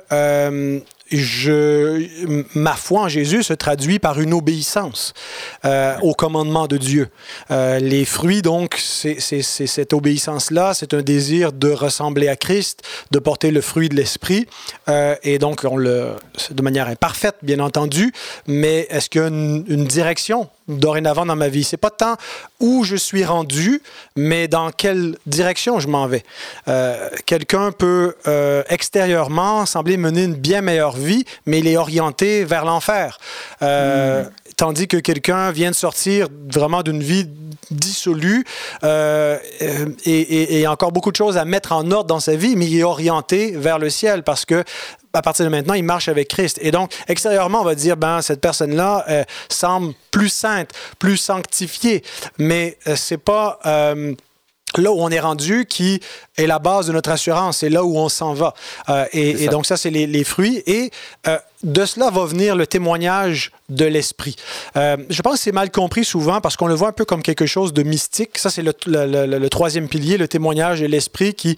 [1.11, 2.07] je,
[2.55, 5.13] ma foi en Jésus se traduit par une obéissance
[5.65, 7.09] euh, au commandement de Dieu.
[7.51, 13.19] Euh, les fruits, donc, c'est cette obéissance-là, c'est un désir de ressembler à Christ, de
[13.19, 14.47] porter le fruit de l'Esprit,
[14.89, 16.11] euh, et donc, on le,
[16.49, 18.13] de manière imparfaite, bien entendu,
[18.47, 21.63] mais est-ce qu'il y a une, une direction dorénavant dans ma vie.
[21.63, 22.15] C'est pas tant
[22.59, 23.81] où je suis rendu,
[24.15, 26.23] mais dans quelle direction je m'en vais.
[26.67, 32.43] Euh, quelqu'un peut euh, extérieurement sembler mener une bien meilleure vie, mais il est orienté
[32.45, 33.19] vers l'enfer.
[33.61, 34.29] Euh, hmm.
[34.61, 37.27] Tandis que quelqu'un vient de sortir vraiment d'une vie
[37.71, 38.45] dissolue
[38.83, 39.39] et,
[40.05, 42.77] et, et, encore beaucoup de choses à mettre en ordre dans sa vie, mais il
[42.77, 44.63] est orienté vers le ciel parce que
[45.13, 46.59] à partir de maintenant, il marche avec Christ.
[46.61, 50.69] Et donc, extérieurement, on va dire, ben, cette personne-là euh, semble plus sainte,
[50.99, 52.03] plus sanctifiée,
[52.37, 54.13] mais euh, c'est pas euh,
[54.77, 55.99] là où on est rendu qui
[56.37, 58.53] est la base de notre assurance, c'est là où on s'en va.
[58.89, 60.63] Euh, et, donc ça, c'est les, fruits.
[60.65, 60.91] Et
[61.27, 64.35] euh, de cela va venir le témoignage de l'esprit.
[64.75, 67.21] Euh, je pense que c'est mal compris souvent parce qu'on le voit un peu comme
[67.21, 68.37] quelque chose de mystique.
[68.37, 71.55] Ça, c'est le, troisième pilier, le témoignage de l'esprit qui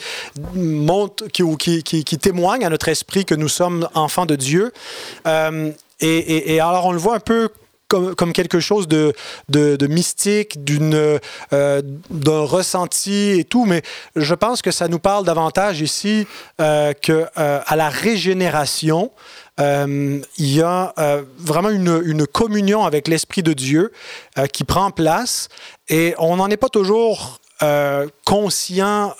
[0.56, 1.44] monte, qui,
[1.84, 4.74] qui, qui, témoigne à notre esprit que nous sommes enfants de Dieu.
[5.26, 7.50] et, et, alors, on le voit un peu
[8.16, 9.14] comme, quelque chose de,
[9.50, 11.20] de, mystique, d'une,
[11.54, 13.82] euh, d'un ressenti et tout, mais
[14.16, 16.28] je pense que ça nous parle davantage ici
[16.60, 19.12] euh, que euh, à la régénération.
[19.60, 20.94] il y a
[21.38, 23.92] vraiment une, communion avec l'Esprit de Dieu
[24.52, 25.48] qui prend place
[25.90, 27.40] et on n'en est pas toujours
[28.26, 29.14] conscient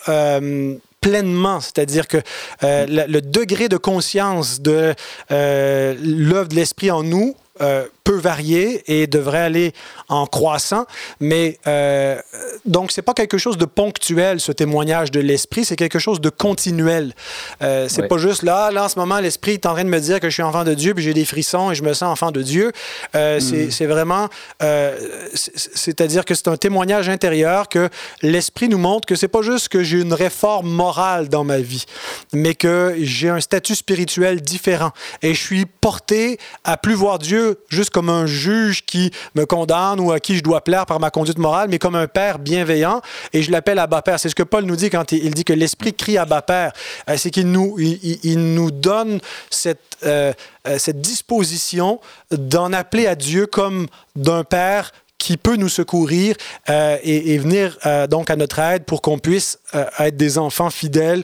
[1.00, 2.18] pleinement, c'est-à-dire que
[2.62, 4.94] le, degré de conscience de
[5.30, 9.72] l'œuvre de l'esprit en nous euh, peut varier et devrait aller
[10.08, 10.84] en croissant,
[11.20, 12.20] mais euh,
[12.66, 16.28] donc c'est pas quelque chose de ponctuel ce témoignage de l'esprit, c'est quelque chose de
[16.28, 17.14] continuel.
[17.62, 20.00] Euh, c'est pas juste là, là en ce moment l'esprit est en train de me
[20.00, 22.12] dire que je suis enfant de Dieu puis j'ai des frissons et je me sens
[22.12, 22.72] enfant de Dieu.
[23.14, 23.70] Euh, mm.
[23.70, 24.28] C'est vraiment,
[24.62, 24.98] euh,
[25.34, 27.88] c'est-à-dire que c'est un témoignage intérieur que
[28.20, 31.86] l'esprit nous montre que c'est pas juste que j'ai une réforme morale dans ma vie,
[32.34, 34.90] mais que j'ai un statut spirituel différent
[35.22, 40.00] et je suis porté à plus voir Dieu juste comme un juge qui me condamne
[40.00, 43.00] ou à qui je dois plaire par ma conduite morale, mais comme un père bienveillant.
[43.32, 44.18] Et je l'appelle Abba Père.
[44.18, 46.72] C'est ce que Paul nous dit quand il dit que l'Esprit crie Abba Père.
[47.08, 50.32] Euh, c'est qu'il nous, il, nous donne cette, euh,
[50.66, 52.00] euh, cette disposition
[52.32, 56.34] d'en appeler à Dieu comme d'un père qui peut nous secourir
[56.68, 57.78] et, venir
[58.10, 59.58] donc à notre aide pour qu'on puisse
[59.98, 61.22] être des enfants fidèles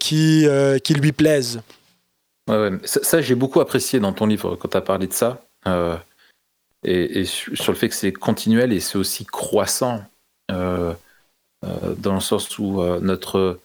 [0.00, 0.44] qui,
[0.82, 1.60] qui lui plaisent.
[2.48, 5.40] Ouais, Ça, ça j'ai beaucoup apprécié dans ton livre quand tu as parlé de ça.
[5.66, 5.96] Euh,
[6.84, 10.04] et, sur le fait que c'est continuel et c'est aussi croissant.
[10.50, 10.94] Euh,
[11.96, 13.58] dans le sens où notre,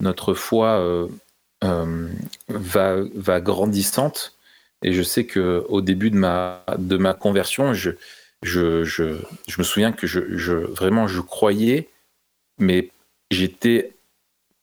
[0.00, 1.08] notre foi
[1.62, 4.36] va, va grandissante.
[4.82, 7.92] Et je sais qu'au début de ma, de ma conversion, je,
[8.42, 11.88] je, je, je me souviens que je, je, vraiment je croyais,
[12.58, 12.90] mais
[13.30, 13.94] j'étais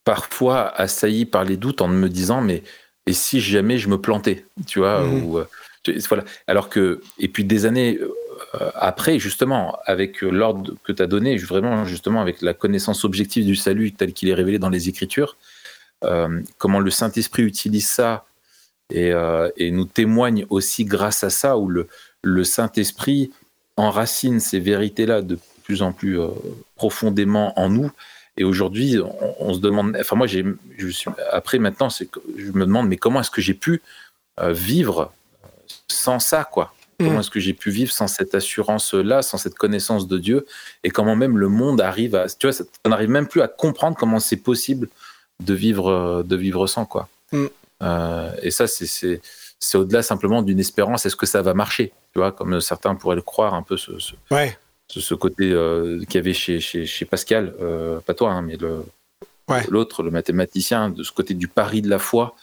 [0.03, 2.63] parfois assailli par les doutes en me disant mais
[3.07, 5.45] et si jamais je me plantais, tu vois, ou, euh,
[6.47, 11.37] Alors que et puis des années euh, après, justement, avec l'ordre que tu as donné,
[11.37, 15.37] vraiment justement avec la connaissance objective du salut tel qu'il est révélé dans les Écritures,
[16.03, 18.25] euh, comment le Saint Esprit utilise ça
[18.91, 19.11] et,
[19.71, 21.87] nous témoigne aussi grâce à ça où le,
[22.21, 23.31] le Saint Esprit
[23.77, 26.19] enracine ces vérités-là de plus en plus
[26.75, 27.91] profondément en nous
[28.37, 28.97] et aujourd'hui,
[29.39, 29.95] on, se demande.
[29.99, 33.81] Enfin, moi, je suis après maintenant, je me demande, mais comment est-ce que j'ai pu
[34.39, 35.13] euh, vivre
[35.87, 37.19] sans ça, quoi Comment mm.
[37.19, 40.45] est-ce que j'ai pu vivre sans cette assurance-là, sans cette connaissance de Dieu
[40.83, 42.27] Et comment même le monde arrive à.
[42.27, 44.87] Tu vois, on n'arrive même plus à comprendre comment c'est possible
[45.41, 47.09] de vivre, de vivre sans, quoi.
[47.31, 47.45] Mm.
[47.81, 49.21] Euh, et ça, c'est, c'est,
[49.59, 51.05] c'est au-delà simplement d'une espérance.
[51.05, 53.75] Est-ce que ça va marcher Tu vois, comme certains pourraient le croire un peu.
[53.75, 53.91] Ce,
[54.31, 54.57] Ouais
[54.87, 58.57] ce côté euh, qu'il y avait chez, chez, chez Pascal, euh, pas toi, hein, mais
[59.69, 62.35] l'autre, le mathématicien, de ce côté du pari de la foi,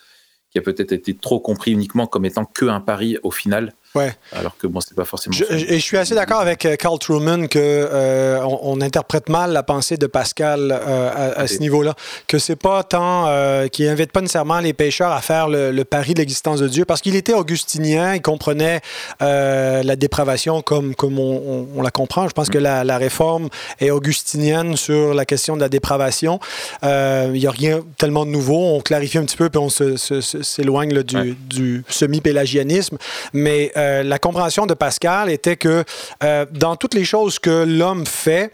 [0.53, 4.11] qui a peut-être été trop compris uniquement comme étant que un pari au final, Ouais.
[4.31, 5.35] Alors que bon, c'est pas forcément.
[5.35, 9.53] Je, et je suis assez d'accord avec euh, Carl Truman que euh, on, interprète mal
[9.53, 11.93] la pensée de Pascal euh, à, ce niveau-là,
[12.27, 16.15] que c'est pas tant euh, qu'il invite pas nécessairement les pêcheurs à faire le, pari
[16.15, 18.81] de l'existence de Dieu, parce qu'il était augustinien, il comprenait
[19.19, 22.27] la dépravation comme comme on, on, la comprend.
[22.27, 26.39] Je pense que la, la, réforme est augustinienne sur la question de la dépravation.
[26.81, 28.75] Il n'y a rien tellement de nouveau.
[28.75, 32.97] On clarifie un petit peu puis on s'éloigne du, du semi-pélagianisme,
[33.33, 35.83] mais euh, la compréhension de Pascal était que
[36.23, 38.51] euh, dans toutes les choses que l'homme fait,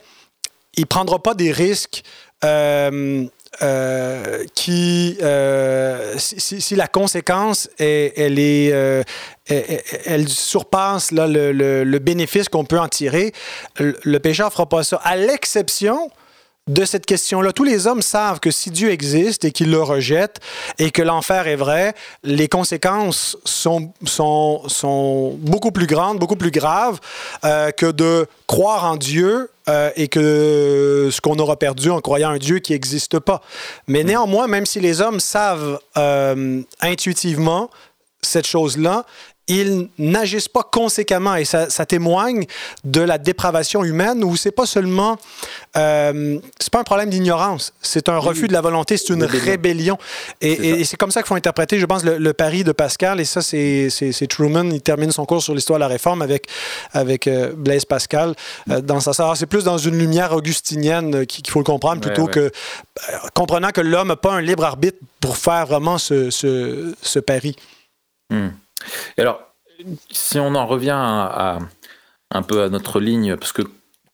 [0.76, 2.04] il ne prendra pas des risques.
[2.46, 3.28] Euh,
[4.56, 5.18] qui,
[6.18, 9.04] si, la conséquence, elle, est,
[9.48, 13.34] elle, surpasse le, bénéfice qu'on peut en tirer,
[13.80, 15.02] le, pécheur ne fera pas ça.
[15.04, 16.10] À l'exception
[16.70, 17.52] de cette question-là.
[17.52, 20.40] Tous les hommes savent que si Dieu existe et qu'ils le rejettent
[20.78, 26.52] et que l'enfer est vrai, les conséquences sont, sont, sont beaucoup plus grandes, beaucoup plus
[26.52, 27.00] graves
[27.44, 32.30] euh, que de croire en Dieu euh, et que ce qu'on aura perdu en croyant
[32.30, 33.42] un Dieu qui n'existe pas.
[33.88, 37.72] Mais néanmoins, même si les hommes savent euh, intuitivement
[38.22, 39.06] cette chose-là,
[39.50, 42.46] ils n'agissent pas conséquemment et ça, témoigne
[42.84, 45.18] de la dépravation humaine où c'est pas seulement
[45.76, 49.98] euh, c'est pas un problème d'ignorance, c'est un refus de la volonté, c'est une rébellion.
[50.42, 53.20] Et, c'est comme ça qu'il faut interpréter, je pense, le, pari de Pascal.
[53.20, 54.70] Et ça, c'est Truman.
[54.72, 56.48] Il termine son cours sur l'histoire de la réforme avec,
[56.94, 58.36] avec euh, Blaise Pascal
[58.70, 62.52] euh, dans sa C'est plus dans une lumière augustinienne qu'il faut le comprendre plutôt que
[63.34, 67.56] comprenant que l'homme n'a pas un libre arbitre pour faire vraiment ce, ce, pari.
[68.30, 68.50] Hmm.
[69.18, 69.42] Et alors,
[70.12, 71.60] si on en revient à,
[72.32, 73.64] un peu à notre ligne, parce que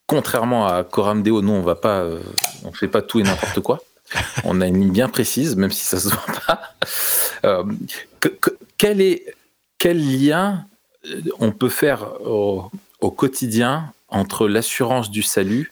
[0.07, 2.19] contrairement à Coram Deo, nous, on va pas, euh,
[2.63, 3.81] on fait pas tout et n'importe quoi.
[4.43, 6.61] On a une ligne bien précise, même si ça se voit pas.
[7.43, 7.63] Euh,
[8.77, 9.33] quel est
[9.79, 10.65] quel lien
[11.05, 12.69] euh, on peut faire au,
[13.17, 15.71] quotidien entre l'assurance du salut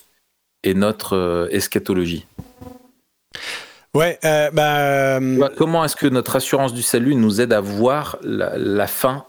[0.63, 2.25] et notre eschatologie?
[3.93, 9.25] Ouais, ben, comment est-ce que notre assurance du salut nous aide à voir la fin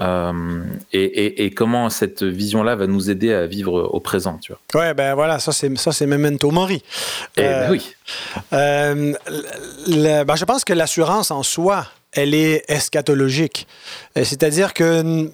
[0.00, 4.80] euh, et, comment cette vision-là va nous aider à vivre au présent, tu vois?
[4.80, 6.82] Ouais, ben voilà, ça c'est ça c'est memento mori.
[7.36, 7.94] Eh ben euh, oui.
[8.52, 9.14] Euh,
[10.24, 13.68] ben, je pense que l'assurance en soi, elle est eschatologique.
[14.16, 15.30] C'est-à-dire que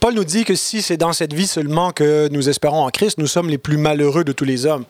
[0.00, 3.18] Paul nous dit que si c'est dans cette vie seulement que nous espérons en Christ,
[3.18, 4.84] nous sommes les plus malheureux de tous les hommes.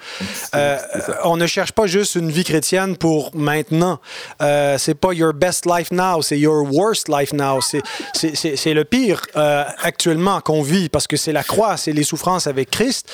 [0.55, 0.78] Euh,
[1.24, 4.00] on ne cherche pas juste une vie chrétienne pour maintenant.
[4.40, 7.61] Euh, c'est pas your best life now, c'est your worst life now.
[7.62, 12.46] C'est le pire euh, actuellement qu'on vit parce que c'est la croix, c'est les souffrances
[12.46, 13.11] avec Christ.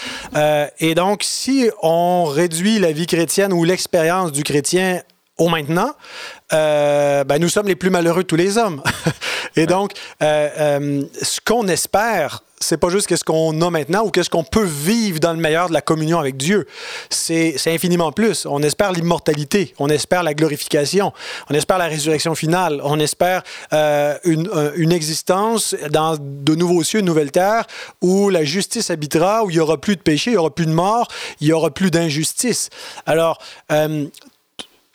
[0.81, 5.03] Et donc, si on réduit la vie chrétienne ou l'expérience du chrétien
[5.39, 5.95] au maintenant,
[6.53, 8.83] euh, ben, nous sommes les plus malheureux de tous les hommes.
[9.57, 14.11] Et donc, euh, euh, ce qu'on espère, c'est pas juste qu'est-ce qu'on a maintenant ou
[14.11, 16.67] qu'est-ce qu'on peut vivre dans le meilleur de la communion avec Dieu.
[17.11, 18.47] C'est infiniment plus.
[18.47, 21.13] On espère l'immortalité, on espère la glorification,
[21.51, 23.43] on espère la résurrection finale, on espère
[24.25, 27.65] une, une, existence dans de nouveaux cieux, une nouvelle terre
[28.01, 30.67] où la justice habitera, où il y aura plus de péché, il y aura plus
[30.67, 31.07] de mort,
[31.41, 32.71] il y aura plus d'injustice.
[33.07, 33.39] Alors,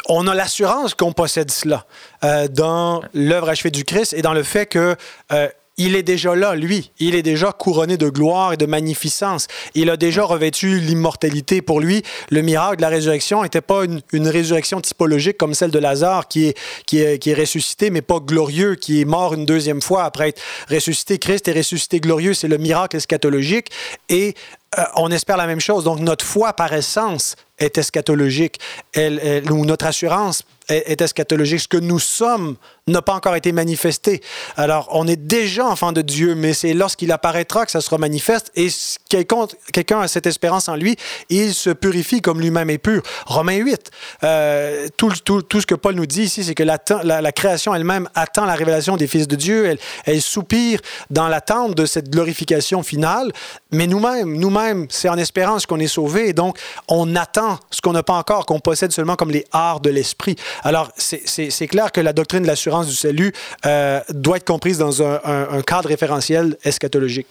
[0.09, 1.85] on a l'assurance qu'on possède cela
[2.23, 4.95] euh, dans l'œuvre achevée du Christ et dans le fait que
[5.31, 6.91] euh, il est déjà là, lui.
[6.99, 9.47] Il est déjà couronné de gloire et de magnificence.
[9.73, 11.63] Il a déjà revêtu l'immortalité.
[11.63, 15.79] Pour lui, le miracle de la résurrection n'était pas une, résurrection typologique comme celle de
[15.79, 19.45] Lazare qui est, qui, est, qui est ressuscité, mais pas glorieux, qui est mort une
[19.45, 21.17] deuxième fois après être ressuscité.
[21.17, 22.35] Christ est ressuscité glorieux.
[22.35, 23.69] C'est le miracle eschatologique.
[24.09, 24.35] Et
[24.77, 25.83] euh, on espère la même chose.
[25.83, 28.59] Donc, notre foi, par essence, est eschatologique.
[28.93, 31.61] Elle, ou notre assurance est, eschatologique.
[31.61, 32.55] Ce que nous sommes
[32.87, 34.21] n'a pas encore été manifesté.
[34.57, 38.51] Alors, on est déjà enfant de Dieu, mais c'est lorsqu'il apparaîtra que ça sera manifeste.
[38.55, 38.67] Et
[39.09, 40.97] quelqu'un a cette espérance en lui,
[41.29, 43.01] il se purifie comme lui-même est pur.
[43.25, 43.91] Romains 8,
[44.23, 48.55] euh, tout, ce que Paul nous dit ici, c'est que la, création elle-même attend la
[48.55, 49.77] révélation des fils de Dieu.
[50.05, 53.31] Elle, soupire dans l'attente de cette glorification finale.
[53.71, 56.29] Mais nous-mêmes, nous-mêmes, c'est en espérance qu'on est sauvés.
[56.29, 56.57] Et donc,
[56.87, 60.35] on attend ce qu'on n'a pas encore, qu'on possède seulement comme les arts de l'esprit.
[60.63, 63.33] Alors, c'est clair que la doctrine de l'assurance du salut
[63.65, 67.27] euh, doit être comprise dans un, cadre référentiel eschatologique.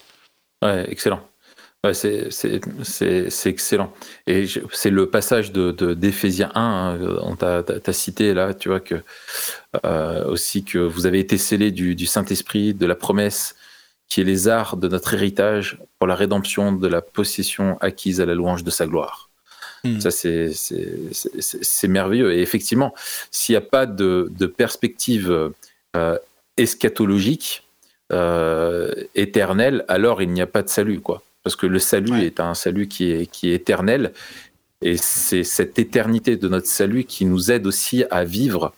[0.63, 1.21] Ouais, excellent.
[1.93, 2.29] C'est
[3.47, 3.93] excellent.
[4.29, 9.03] Et c'est le passage d'Éphésiens de, 1, hein, on t'a cité là, tu vois, que
[9.85, 13.57] euh, aussi que vous avez été scellés du, du Saint-Esprit, de la promesse,
[14.09, 18.27] qui est les arts de notre héritage pour la rédemption de la possession acquise à
[18.27, 19.32] la louange de sa gloire.
[19.85, 20.01] Hmm.
[20.01, 22.33] Ça, c'est merveilleux.
[22.33, 22.95] Et effectivement,
[23.31, 25.53] s'il n'y a pas de, perspective
[25.97, 26.19] euh,
[26.57, 27.65] eschatologique,
[28.13, 31.23] euh, éternelle, alors il n'y a pas de salut, quoi.
[31.43, 34.13] Parce que le salut est un salut qui est, qui est éternel.
[34.81, 38.73] Et c'est cette éternité de notre salut qui nous aide aussi à vivre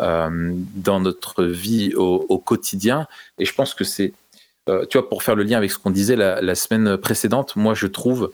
[0.00, 3.06] euh, dans notre vie au, au, quotidien.
[3.38, 4.12] Et je pense que c'est
[4.88, 7.86] tu vois, pour faire le lien avec ce qu'on disait la, semaine précédente, moi je
[7.86, 8.32] trouve,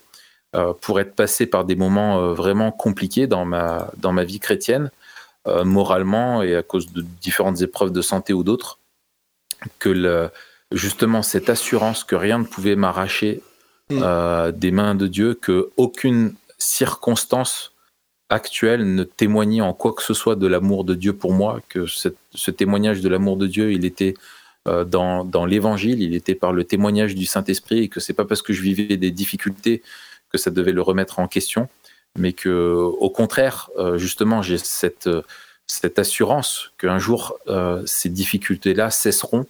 [0.80, 4.90] pour être passé par des moments euh, vraiment compliqués dans ma, dans ma vie chrétienne,
[5.64, 8.80] moralement et à cause de différentes épreuves de santé ou d'autres,
[9.78, 10.28] que le,
[10.72, 13.42] justement cette assurance que rien ne pouvait m'arracher
[13.90, 14.50] mm.
[14.50, 17.76] des mains de Dieu, que aucune circonstance
[18.28, 21.86] actuelle ne témoignait en quoi que ce soit de l'amour de Dieu pour moi, que
[21.86, 24.14] ce témoignage de l'amour de Dieu, il était
[24.66, 28.24] euh, dans, dans l'évangile, il était par le témoignage du Saint-Esprit et que c'est pas
[28.24, 29.82] parce que je vivais des difficultés
[30.30, 31.68] que ça devait le remettre en question,
[32.18, 35.08] mais que au contraire, euh, justement, j'ai cette,
[35.66, 39.46] cette assurance qu'un jour euh, ces difficultés-là cesseront.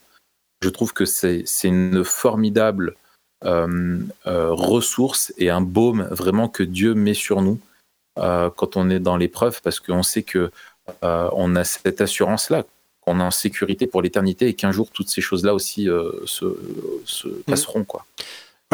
[0.62, 2.96] Je trouve que c'est une formidable
[4.24, 7.60] ressource et un baume vraiment que Dieu met sur nous
[8.16, 10.50] quand on est dans l'épreuve, parce qu'on sait que
[11.02, 12.64] on a cette assurance-là
[13.06, 16.44] on est en sécurité pour l'éternité et qu'un jour toutes ces choses-là aussi euh, se,
[17.04, 17.42] se, mm.
[17.46, 17.84] passeront.
[17.84, 18.04] Quoi.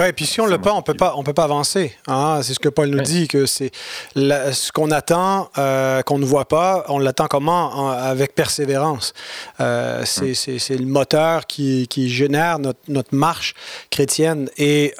[0.01, 1.95] Et puis si on le pas, on peut pas, on peut pas avancer.
[2.07, 2.41] Hein.
[2.43, 3.71] C'est ce que Paul nous dit que c'est
[4.15, 9.13] ce qu'on attend, euh, qu'on ne voit pas, on l'attend comment avec persévérance.
[9.61, 10.35] Euh, mm.
[10.35, 13.53] c'est le moteur qui, qui génère notre, notre, marche
[13.91, 14.49] chrétienne.
[14.57, 14.95] Et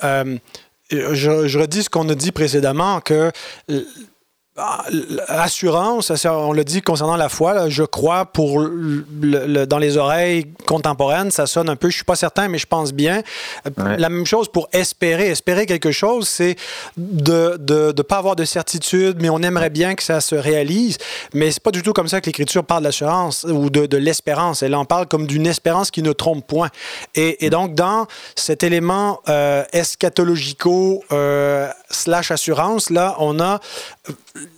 [0.91, 3.33] je, je redis ce qu'on a dit précédemment que
[5.29, 11.31] Assurance, on l'a dit concernant la foi, je crois pour le, dans les oreilles contemporaines,
[11.31, 13.23] ça sonne un peu, je suis pas certain, mais je pense bien.
[13.79, 15.29] La même chose pour espérer.
[15.29, 16.57] Espérer quelque chose, c'est
[16.99, 17.59] de
[17.97, 20.99] ne pas avoir de certitude, mais on aimerait bien que ça se réalise.
[21.33, 24.63] Mais c'est pas du tout comme ça que l'Écriture parle d'assurance ou de, de l'espérance.
[24.63, 26.69] Elle en parle comme d'une espérance qui ne trompe point.
[27.15, 33.61] Et, et donc, dans cet élément euh, eschatologico euh, slash assurance, là, on a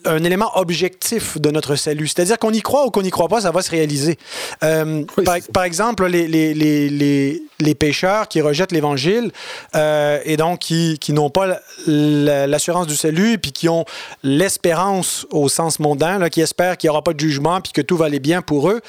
[0.05, 2.07] un élément objectif de notre salut.
[2.07, 4.18] C'est-à-dire qu'on y croit ou qu'on n'y croit pas, ça va se réaliser.
[4.62, 5.05] Euh,
[5.53, 9.32] par, exemple, les, les, les, les, pécheurs qui rejettent l'Évangile
[9.74, 13.85] euh, et donc qui, qui n'ont pas l'assurance du salut et puis qui ont
[14.22, 17.82] l'espérance au sens mondain, là, qui espèrent qu'il n'y aura pas de jugement puis que
[17.82, 18.80] tout va aller bien pour eux,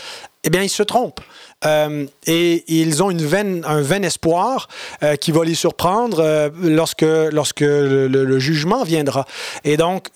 [0.43, 1.21] eh bien, ils se trompent.
[1.65, 4.67] Euh, et ils ont une veine, un vain espoir
[5.19, 9.25] qui va les surprendre lorsque, lorsque le, jugement viendra.
[9.63, 10.09] Et donc,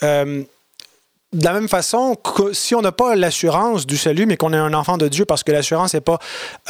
[1.32, 2.18] de la même façon,
[2.54, 5.44] si on n'a pas l'assurance du salut, mais qu'on est un enfant de Dieu, parce
[5.44, 6.18] que l'assurance n'est pas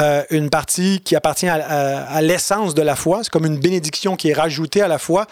[0.01, 4.29] euh, une partie qui appartient à, l'essence de la foi, c'est comme une bénédiction qui
[4.29, 5.27] est rajoutée à la foi,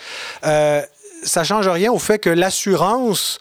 [0.45, 0.81] euh,
[1.23, 3.39] ça ne change rien au fait que l'assurance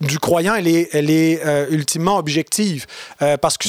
[0.00, 2.86] du croyant, elle est, elle est euh, ultimement objective.
[3.40, 3.68] parce que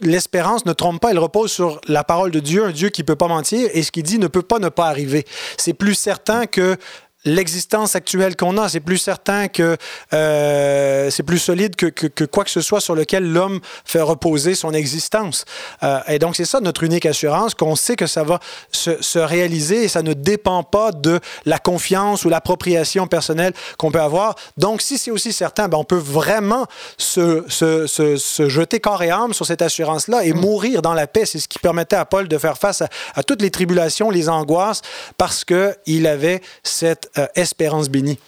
[0.00, 3.06] l'espérance ne trompe pas, elle repose sur la parole de Dieu, un Dieu qui ne
[3.06, 5.24] peut pas mentir, et ce qu'il dit ne peut pas ne pas arriver.
[5.56, 6.76] C'est plus certain que
[7.24, 8.68] l'existence actuelle qu'on a.
[8.68, 9.76] C'est plus certain que
[10.12, 14.54] euh, c'est plus solide que, que, quoi que ce soit sur lequel l'homme fait reposer
[14.54, 15.44] son existence.
[15.82, 19.18] Euh, et donc, c'est ça notre unique assurance, qu'on sait que ça va se, se,
[19.18, 24.34] réaliser et ça ne dépend pas de la confiance ou l'appropriation personnelle qu'on peut avoir.
[24.56, 26.66] Donc, si c'est aussi certain, ben, on peut vraiment
[26.98, 30.40] se, se, se, jeter corps et âme sur cette assurance-là et mm.
[30.40, 31.24] mourir dans la paix.
[31.24, 34.28] C'est ce qui permettait à Paul de faire face à, à toutes les tribulations, les
[34.28, 34.82] angoisses,
[35.16, 38.18] parce qu'il avait cette euh, espérance bénie.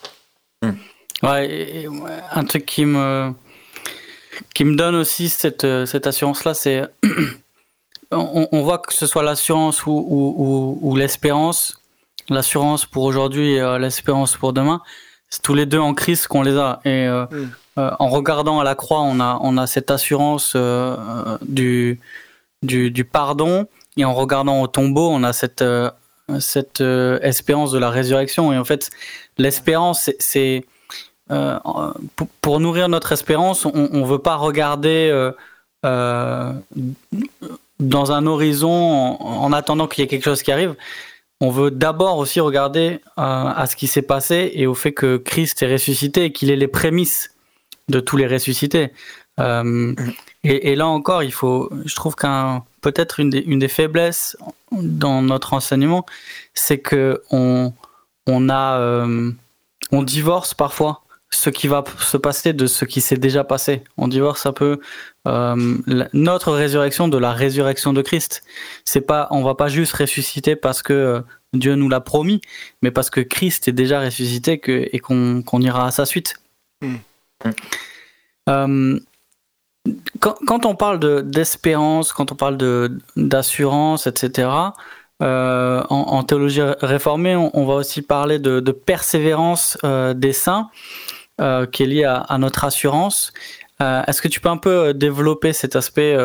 [0.62, 0.72] Hmm.
[1.22, 1.86] Ouais,
[2.32, 3.32] un truc qui me,
[4.54, 6.82] qui me donne aussi cette, euh, cette assurance-là, c'est.
[8.10, 11.80] on, voit que ce soit l'assurance ou, ou, ou, l'espérance,
[12.28, 14.82] l'assurance pour aujourd'hui et euh, l'espérance pour demain,
[15.30, 16.80] c'est tous les deux en crise qu'on les a.
[16.84, 17.48] Et hmm.
[17.76, 20.56] en regardant à la croix, on a, on a cette assurance
[21.42, 22.00] du,
[22.62, 23.66] du, du, pardon.
[23.96, 25.64] Et en regardant au tombeau, on a cette
[26.38, 28.52] cette euh, espérance de la résurrection.
[28.52, 28.90] Et en fait,
[29.38, 30.64] l'espérance, c'est
[31.30, 31.58] euh,
[32.40, 35.32] pour, nourrir notre espérance, on ne veut pas regarder
[35.84, 36.52] euh,
[37.80, 40.74] dans un horizon en, attendant qu'il y ait quelque chose qui arrive.
[41.40, 45.62] On veut d'abord aussi regarder à ce qui s'est passé et au fait que Christ
[45.62, 47.34] est ressuscité et qu'il est les prémices
[47.88, 48.92] de tous les ressuscités.
[49.38, 49.92] Et,
[50.44, 54.36] et, là encore, il faut, je trouve qu'un peut-être une des, une des faiblesses
[54.70, 56.04] dans notre enseignement,
[56.52, 57.72] c'est que on,
[58.26, 59.32] on a, euh,
[59.90, 63.82] on divorce parfois ce qui va se passer de ce qui s'est déjà passé.
[63.96, 64.80] On divorce un peu
[65.26, 65.78] euh,
[66.12, 68.42] notre résurrection de la résurrection de Christ.
[68.84, 71.20] C'est pas, on va pas juste ressusciter parce que euh,
[71.54, 72.42] Dieu nous l'a promis,
[72.82, 76.34] mais parce que Christ est déjà ressuscité que, et qu'on ira à sa suite.
[76.82, 76.96] Mmh.
[78.50, 79.00] Euh,
[80.20, 82.56] quand, on parle d'espérance, quand on parle
[83.16, 84.48] d'assurance, etc.,
[85.22, 90.70] euh, en, théologie réformée, on, va aussi parler de, persévérance euh, des saints,
[91.40, 93.32] euh, qui est liée à, notre assurance.
[93.80, 96.16] Est-ce que tu peux un peu développer cet aspect,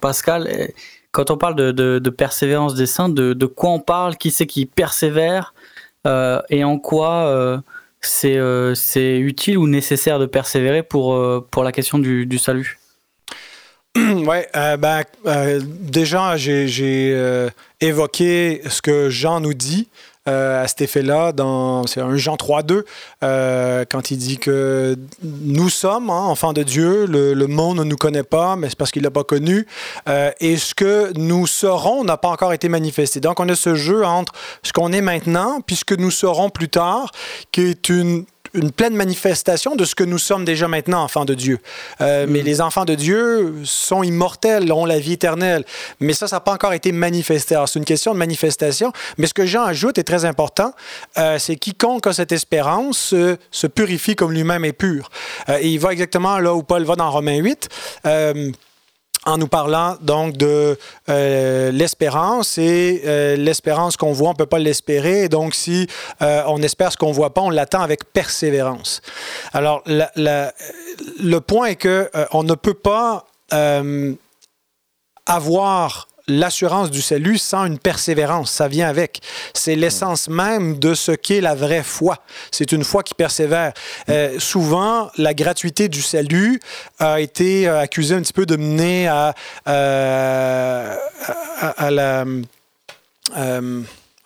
[0.00, 0.70] Pascal?
[1.12, 4.16] Quand on parle de, persévérance des saints, de, quoi on parle?
[4.16, 5.54] Qui c'est qui persévère?
[6.04, 7.62] Et en quoi
[8.02, 12.79] c'est utile ou nécessaire de persévérer pour, pour la question du salut?
[13.96, 17.48] oui, euh, ben, euh, déjà, j'ai euh,
[17.80, 19.88] évoqué ce que Jean nous dit
[20.26, 22.84] à cet effet-là dans c'est un Jean 3.2
[23.90, 28.22] quand il dit que nous sommes hein, enfants de Dieu, le, monde ne nous connaît
[28.22, 29.66] pas, mais c'est parce qu'il l'a pas connu,
[30.38, 33.18] et ce que nous serons n'a pas encore été manifesté.
[33.18, 34.32] Donc on a ce jeu entre
[34.62, 37.10] ce qu'on est maintenant, puis ce que nous serons plus tard,
[37.50, 38.24] qui est une
[38.54, 41.58] une pleine manifestation de ce que nous sommes déjà maintenant, enfants de Dieu.
[42.00, 42.44] Euh, mais mm.
[42.44, 45.64] les enfants de Dieu sont immortels, ont la vie éternelle.
[46.00, 47.54] Mais ça, ça n'a pas encore été manifesté.
[47.54, 48.92] Alors, c'est une question de manifestation.
[49.18, 50.72] Mais ce que Jean ajoute est très important,
[51.18, 53.14] euh, c'est quiconque a cette espérance
[53.50, 55.10] se purifie comme lui-même est pur.
[55.48, 57.68] Euh, et il va exactement là où Paul va dans Romains 8
[59.26, 64.46] en nous parlant donc de euh, l'espérance et euh, l'espérance qu'on voit, on ne peut
[64.46, 65.28] pas l'espérer.
[65.28, 65.86] Donc, si
[66.22, 69.02] euh, on espère ce qu'on ne voit pas, on l'attend avec persévérance.
[69.52, 73.26] Alors, le point est que on ne peut pas
[75.26, 78.50] avoir l'assurance du salut sans une persévérance.
[78.50, 79.20] Ça vient avec.
[79.54, 82.18] C'est l'essence même de ce qu'est la vraie foi.
[82.50, 83.72] C'est une foi qui persévère.
[84.08, 86.60] Euh, souvent, la gratuité du salut
[86.98, 89.34] a été euh, accusée un petit peu de mener à,
[89.68, 90.96] euh,
[91.90, 92.24] la...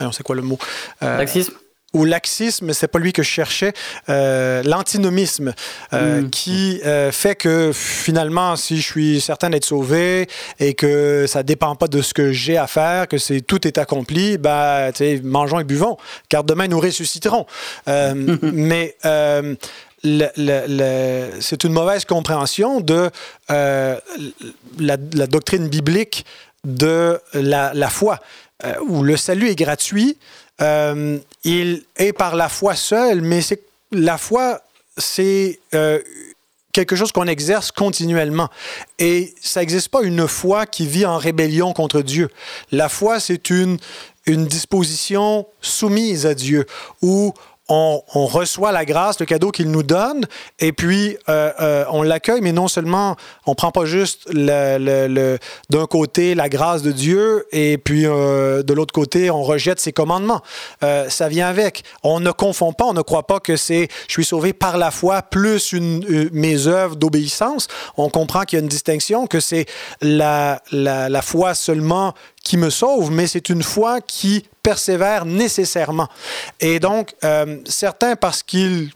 [0.00, 0.59] on sait quoi le mot?
[1.00, 1.55] Laxisme
[1.95, 3.72] ou laxisme, c'est pas lui que je cherchais,
[4.09, 5.55] euh, l'antinomisme,
[5.92, 6.30] euh, mm.
[6.30, 10.26] qui euh, fait que finalement, si je suis certain d'être sauvé
[10.59, 13.78] et que ça dépend pas de ce que j'ai à faire, que c'est tout est
[13.78, 14.90] accompli, ben,
[15.22, 15.97] mangeons et buvons,
[16.28, 17.47] car demain nous ressusciterons.
[17.86, 18.97] mais
[20.03, 23.11] c'est une mauvaise compréhension de
[23.49, 24.01] la,
[24.78, 26.26] la, doctrine biblique
[26.64, 28.18] de la, la foi,
[28.88, 30.18] où le salut est gratuit.
[30.61, 34.61] Euh, il est par la foi seule, mais c'est la foi,
[34.96, 36.00] c'est euh,
[36.72, 38.48] quelque chose qu'on exerce continuellement.
[38.98, 42.28] Et ça n'existe pas une foi qui vit en rébellion contre Dieu.
[42.70, 43.78] La foi, c'est une,
[44.26, 46.66] une disposition soumise à Dieu,
[47.02, 47.32] où
[47.69, 50.27] on, reçoit la grâce, le cadeau qu'il nous donne,
[50.59, 56.35] et puis euh, euh, on l'accueille, mais non seulement on prend pas juste d'un côté
[56.35, 60.43] la grâce de Dieu, et puis euh, de l'autre côté on rejette ses commandements.
[61.09, 61.85] ça vient avec.
[62.03, 64.91] On ne confond pas, on ne croit pas que c'est je suis sauvé par la
[64.91, 67.69] foi plus une, mes œuvres d'obéissance.
[67.97, 69.67] On comprend qu'il y a une distinction, que c'est
[70.03, 70.61] la
[71.23, 76.09] foi seulement qui me sauve, mais c'est une foi qui persévère nécessairement.
[76.61, 78.90] Et donc, euh, certains, parce qu'ils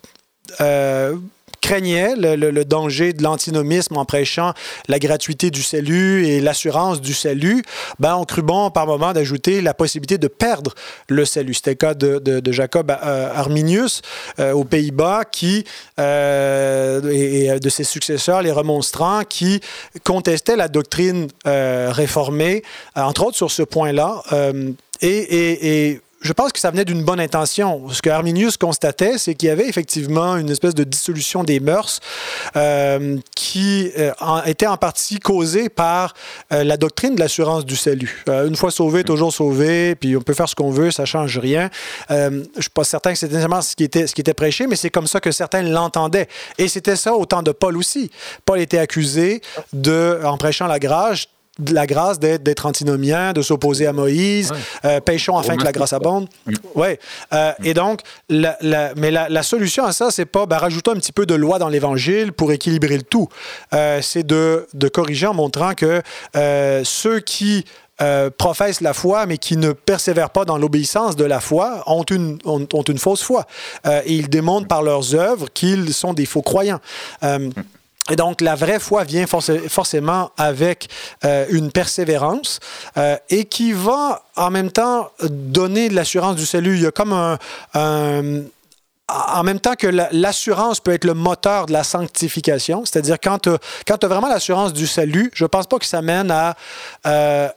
[0.61, 1.17] euh,
[1.61, 4.53] craignaient le, danger de l'antinomisme en prêchant
[4.89, 7.63] la gratuité du salut et l'assurance du salut,
[7.99, 10.75] ben, on crut bon par moment d'ajouter la possibilité de perdre
[11.09, 11.55] le salut.
[11.55, 14.03] C'était le cas de, Jacob euh, Arminius
[14.39, 15.65] euh, aux Pays-Bas qui,
[15.99, 19.61] euh, et, de ses successeurs, les remonstrants, qui
[20.05, 22.63] contestaient la doctrine réformée,
[22.95, 24.23] entre autres sur ce point-là.
[25.01, 27.89] et je pense que ça venait d'une bonne intention.
[27.91, 32.01] Ce que Arminius constatait, c'est qu'il y avait effectivement une espèce de dissolution des mœurs
[32.57, 34.13] euh, qui euh,
[34.47, 36.15] était en partie causée par
[36.53, 38.25] euh, la doctrine de l'assurance du salut.
[38.27, 41.71] une fois sauvé, toujours sauvé, puis on peut faire ce qu'on veut, ça change rien.
[42.11, 44.67] je ne suis pas certain que c'était nécessairement ce qui était, ce qui était prêché,
[44.67, 46.29] mais c'est comme ça que certains l'entendaient.
[46.59, 48.11] Et c'était ça au temps de Paul aussi.
[48.45, 49.41] Paul était accusé
[49.73, 51.27] de, en prêchant la grâce,
[51.59, 54.53] de la grâce d'être antinomien, de s'opposer à Moïse,
[54.85, 56.29] euh, pêchons afin que la grâce abonde.
[56.47, 56.55] Oui.
[56.75, 57.01] Ouais.
[57.33, 58.57] Euh, et donc, la,
[58.97, 61.69] mais la, solution à ça, c'est pas ben, rajouter un petit peu de loi dans
[61.69, 63.29] l'Évangile pour équilibrer le tout.
[63.73, 66.03] Euh, c'est de, de, corriger en montrant que
[66.85, 67.65] ceux qui
[68.39, 72.39] professent la foi, mais qui ne persévèrent pas dans l'obéissance de la foi, ont une,
[72.45, 73.47] ont, une fausse foi.
[73.85, 76.81] et ils démontrent par leurs œuvres qu'ils sont des faux croyants.
[78.11, 80.89] Et donc, la vraie foi vient forcément avec
[81.25, 82.61] euh, une persévérance
[82.97, 86.77] euh, et qui va en même temps donner de l'assurance du salut.
[86.77, 87.39] Il y a comme un,
[89.09, 93.51] en même temps que l'assurance peut être le moteur de la sanctification, c'est-à-dire quand tu
[93.51, 96.55] as, vraiment l'assurance du salut, je ne pense pas que ça mène à,
[97.07, 97.49] euh,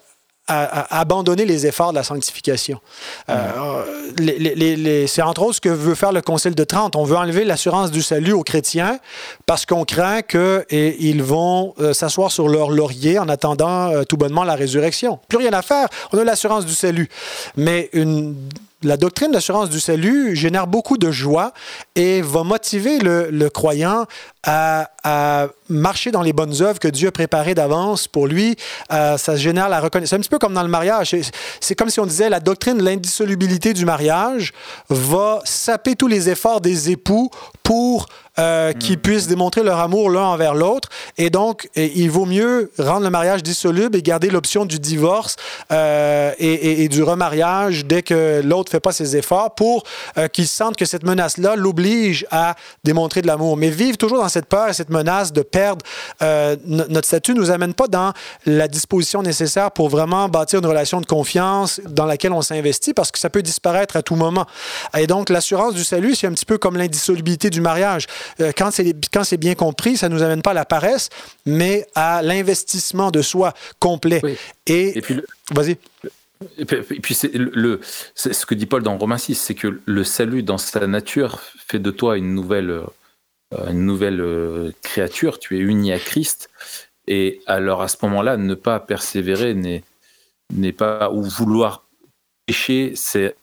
[0.52, 2.80] à, abandonner les efforts de la sanctification.
[3.30, 6.96] Euh, c'est entre autres ce que veut faire le Concile de Trente.
[6.96, 9.00] On veut enlever l'assurance du salut aux chrétiens
[9.46, 14.44] parce qu'on craint qu'ils vont euh, s'asseoir sur leur laurier en attendant euh, tout bonnement
[14.44, 15.20] la résurrection.
[15.28, 17.10] Plus rien à faire, on a l'assurance du salut.
[17.56, 17.90] Mais
[18.84, 21.54] la doctrine d'assurance du salut génère beaucoup de joie
[21.96, 24.06] et va motiver le, croyant
[24.44, 28.56] à, marcher dans les bonnes œuvres que Dieu a préparées d'avance pour lui.
[28.92, 30.10] Euh, ça génère la reconnaissance.
[30.10, 31.16] C'est un petit peu comme dans le mariage.
[31.62, 34.52] C'est comme si on disait la doctrine de l'indissolubilité du mariage
[34.90, 37.30] va saper tous les efforts des époux
[37.64, 38.08] pour
[38.40, 39.02] euh, qui mm.
[39.02, 40.88] puissent démontrer leur amour l'un envers l'autre.
[41.18, 45.36] Et donc, il vaut mieux rendre le mariage dissoluble et garder l'option du divorce
[45.74, 49.84] euh, et, du remariage dès que l'autre ne fait pas ses efforts pour
[50.18, 53.58] euh, qu'ils sentent que cette menace-là l'oblige à démontrer de l'amour.
[53.58, 55.86] Mais vivre toujours dans cette peur et cette menace de perdre
[56.66, 58.14] notre statut ne nous amène pas dans
[58.46, 63.12] la disposition nécessaire pour vraiment bâtir une relation de confiance dans laquelle on s'investit parce
[63.12, 64.46] que ça peut disparaître à tout moment.
[64.98, 68.08] Et donc, l'assurance du salut, c'est un petit peu comme l'indissolubilité du mariage.
[68.40, 71.10] Euh, quand c'est bien compris, ça ne nous amène pas à la paresse,
[71.46, 74.22] mais à l'investissement de soi complet.
[74.68, 75.22] Et, puis,
[75.52, 75.78] vas-y.
[76.58, 77.80] Et puis, c'est le,
[78.16, 81.80] ce que dit Paul dans Romains 6, c'est que le salut dans sa nature fait
[81.80, 82.84] de toi une nouvelle, euh,
[83.52, 86.50] une nouvelle euh, créature, tu es uni à Christ.
[87.08, 89.54] Et alors à ce moment-là, ne pas persévérer
[90.54, 91.86] n'est pas ou vouloir
[92.46, 93.36] pécher, c'est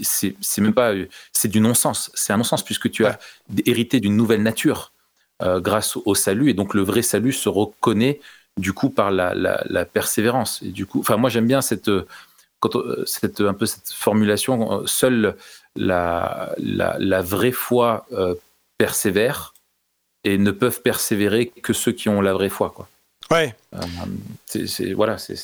[0.00, 0.92] c'est même pas,
[1.32, 2.10] c'est du non-sens.
[2.14, 3.18] C'est un non-sens puisque tu as
[3.66, 4.92] hérité d'une nouvelle nature
[5.42, 8.20] euh, grâce au salut et donc le vrai salut se reconnaît
[8.56, 10.62] du coup par la, persévérance.
[10.62, 11.90] Et du coup, enfin moi j'aime bien cette,
[12.60, 14.86] quand, cette un peu cette formulation.
[14.86, 15.36] Seule
[15.76, 18.34] la, la, vraie foi euh,
[18.78, 19.53] persévère
[20.24, 22.72] et ne peuvent persévérer que ceux qui ont la vraie foi.
[22.74, 22.88] Quoi.
[23.30, 23.54] Ouais.
[23.74, 23.78] Euh,
[24.46, 25.36] c'est voilà, c'est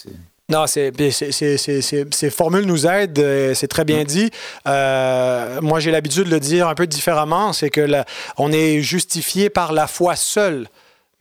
[0.51, 4.31] non, ces formules nous aident, euh, c'est très bien dit.
[4.66, 7.89] Euh, moi, j'ai l'habitude de le dire un peu différemment, c'est que
[8.37, 10.66] on est justifié par la foi seule.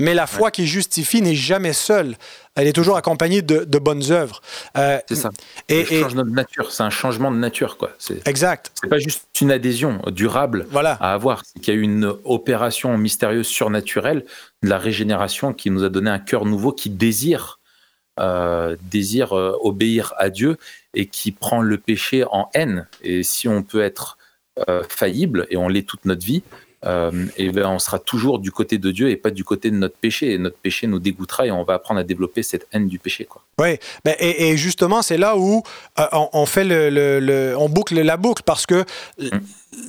[0.01, 2.15] Mais la foi qui justifie n'est jamais seule.
[2.59, 4.41] Elle est toujours accompagnée de, bonnes œuvres.
[4.77, 5.29] Euh, c'est ça.
[5.69, 6.71] Et, de nature.
[6.71, 7.91] C'est un changement de nature, quoi.
[7.97, 8.71] C'est, exact.
[8.73, 10.93] C'est pas juste une adhésion durable voilà.
[10.99, 11.43] à avoir.
[11.45, 14.25] C'est qu'il y a eu une opération mystérieuse surnaturelle
[14.61, 17.59] de la régénération qui nous a donné un cœur nouveau qui désire
[18.19, 20.57] euh, désire euh, obéir à Dieu
[20.93, 22.87] et qui prend le péché en haine.
[23.01, 24.17] Et si on peut être
[24.89, 26.43] faillible, et on l'est toute notre vie,
[26.83, 29.97] et ben on sera toujours du côté de Dieu et pas du côté de notre
[29.97, 30.33] péché.
[30.33, 33.25] Et notre péché nous dégoûtera et on va apprendre à développer cette haine du péché.
[33.25, 33.41] Quoi.
[33.59, 35.63] Oui, ben, et, justement, c'est là où
[35.97, 38.85] on, fait le, on boucle la boucle parce que
[39.19, 39.29] mm.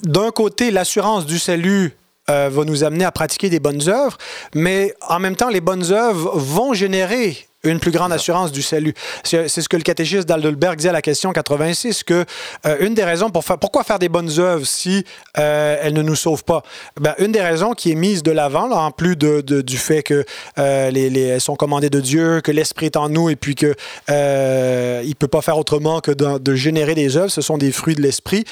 [0.05, 1.95] d'un côté, l'assurance du salut
[2.29, 4.17] va nous amener à pratiquer des bonnes œuvres,
[4.55, 8.95] mais en même temps, les bonnes œuvres vont générer une plus grande assurance du salut.
[9.23, 12.25] C'est ce que le catéchisme d'Aldelberg dit à la question 86, que
[12.67, 15.05] euh, une des raisons pour faire, pourquoi faire des bonnes œuvres si
[15.39, 16.63] euh, elles ne nous sauvent pas?
[16.99, 20.25] Ben, une des raisons qui est mise de l'avant, en plus de, du fait que
[20.59, 23.55] euh, les, les, elles sont commandées de Dieu, que l'Esprit est en nous et puis
[23.55, 23.75] que
[24.09, 27.73] il ne peut pas faire autrement que de, de, générer des œuvres, ce sont des
[27.73, 28.45] fruits de l'Esprit,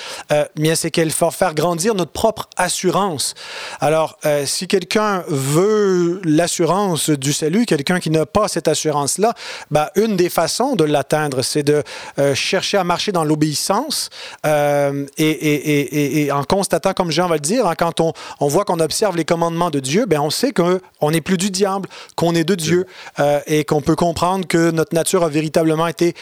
[0.74, 3.34] c'est qu'elle faut faire grandir notre propre assurance.
[3.80, 9.34] Alors, si quelqu'un veut l'assurance du salut, quelqu'un qui n'a pas cette assurance, là
[9.70, 11.82] ben, une des façons de l'atteindre, c'est de
[12.18, 14.10] euh, chercher à marcher dans l'obéissance
[14.46, 18.80] euh, et, en constatant, comme Jean va le dire, hein, quand on, on voit qu'on
[18.80, 22.44] observe les commandements de Dieu, ben, on sait qu'on n'est plus du diable, qu'on est
[22.44, 22.86] de Dieu
[23.18, 26.14] euh, et qu'on peut comprendre que notre nature a véritablement été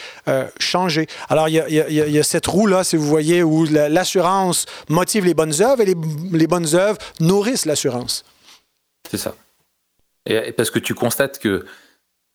[0.59, 1.07] changée.
[1.29, 5.81] Alors, il y a, cette roue-là, si vous voyez, où l'assurance motive les bonnes œuvres
[5.81, 5.95] et les,
[6.31, 8.23] les bonnes œuvres nourrissent l'assurance.
[9.09, 9.35] C'est ça.
[10.27, 11.65] Et parce que tu constates que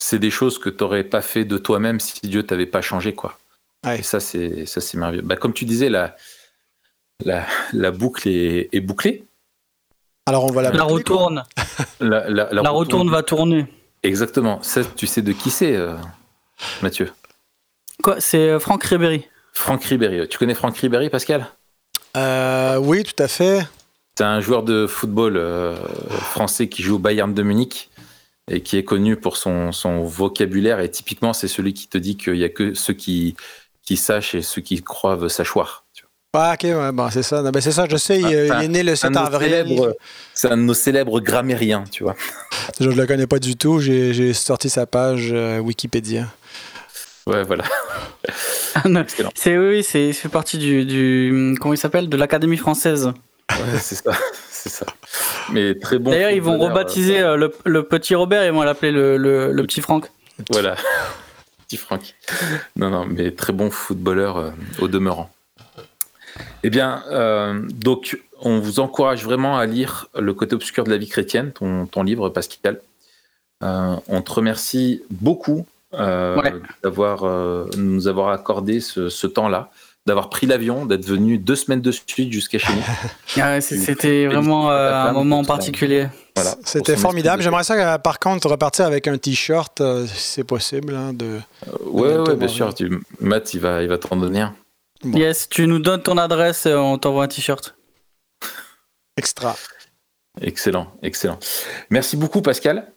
[0.02, 3.14] c'est des choses que tu n'aurais pas fait de toi-même si Dieu t'avait pas changé,
[3.14, 3.38] quoi.
[3.86, 5.22] Et ça, c'est ça, c'est merveilleux.
[5.22, 6.16] Bah, comme tu disais, la,
[7.24, 9.24] la, la boucle est, est, bouclée.
[10.26, 11.44] Alors on va la, la retourne.
[12.00, 13.66] la, la, retourne va tourner.
[14.02, 14.60] Exactement.
[14.62, 15.94] Ça, tu sais de qui c'est, euh,
[16.82, 17.12] Mathieu?
[18.02, 19.28] Quoi C'est euh, Franck Ribéry.
[19.52, 20.28] Franck Ribéry.
[20.28, 21.46] Tu connais Franck Ribéry, Pascal?
[22.16, 23.66] Euh, Oui, tout à fait.
[24.18, 25.40] C'est un joueur de football
[26.10, 27.88] français qui joue au Bayern de Munich
[28.50, 30.80] et qui est connu pour son, son vocabulaire.
[30.80, 33.36] Et typiquement, c'est celui qui te dit qu'il n'y a que ceux qui,
[33.82, 35.84] qui sachent et ceux qui croient sachoir.
[36.34, 37.42] Ah, ok, ouais, bon, c'est ça.
[37.42, 39.92] Ben, c'est ça, je sais, il, est né le 7 avril.
[40.32, 42.16] C'est un de nos célèbres grammairiens, tu vois.
[42.80, 46.26] Je ne le connais pas du tout, j'ai sorti sa page euh, Wikipédia.
[47.26, 47.64] Ouais, voilà.
[48.74, 48.84] Ah,
[49.34, 52.08] c'est oui, c'est fait partie du, du comment il s'appelle?
[52.08, 53.12] De l'Académie française.
[53.50, 54.12] Ouais, c'est ça
[54.62, 54.86] c'est ça.
[55.50, 56.10] Mais très bon.
[56.10, 59.80] D'ailleurs, ils vont rebaptiser euh, le, le, petit Robert, ils vont l'appeler le, le, petit
[59.80, 60.08] Franck.
[60.50, 60.76] Voilà,
[61.66, 62.14] petit Franck.
[62.76, 65.30] Non, non, mais très bon footballeur euh, au demeurant.
[66.62, 70.96] Eh bien, euh, donc, on vous encourage vraiment à lire Le côté obscur de la
[70.96, 72.80] vie chrétienne, ton, ton livre, Pascal.
[73.60, 77.24] on te remercie beaucoup d'avoir
[77.76, 79.70] nous avoir accordé ce, ce temps-là
[80.06, 82.82] d'avoir pris l'avion, d'être venu deux semaines de suite jusqu'à chez nous.
[83.40, 86.08] Ah c'était vraiment euh, un moment particulier.
[86.34, 87.42] Voilà, C'était formidable.
[87.42, 90.94] J'aimerais ça, par contre, repartir avec un t-shirt, euh, si c'est possible.
[90.94, 91.38] Hein, de,
[91.86, 92.74] ouais, ouais, bien sûr.
[92.74, 92.90] Tu,
[93.20, 94.54] Matt, il va, il va t'en donner un.
[95.04, 97.74] Yes, tu nous donnes ton adresse, euh, on t'envoie un t-shirt.
[99.16, 99.56] Extra.
[100.40, 101.38] Excellent, excellent.
[101.90, 102.92] Merci beaucoup, Pascal.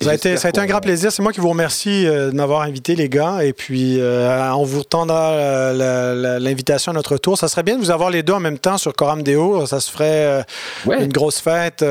[0.00, 1.10] Ça a, été, ça a été un grand plaisir.
[1.10, 3.42] C'est moi qui vous remercie euh, de m'avoir invité, les gars.
[3.42, 7.36] Et puis, euh, on vous tendra euh, l'invitation à notre tour.
[7.36, 9.66] Ça serait bien de vous avoir les deux en même temps sur Coram Deo.
[9.66, 10.44] Ça se ferait
[10.86, 11.84] une grosse fête.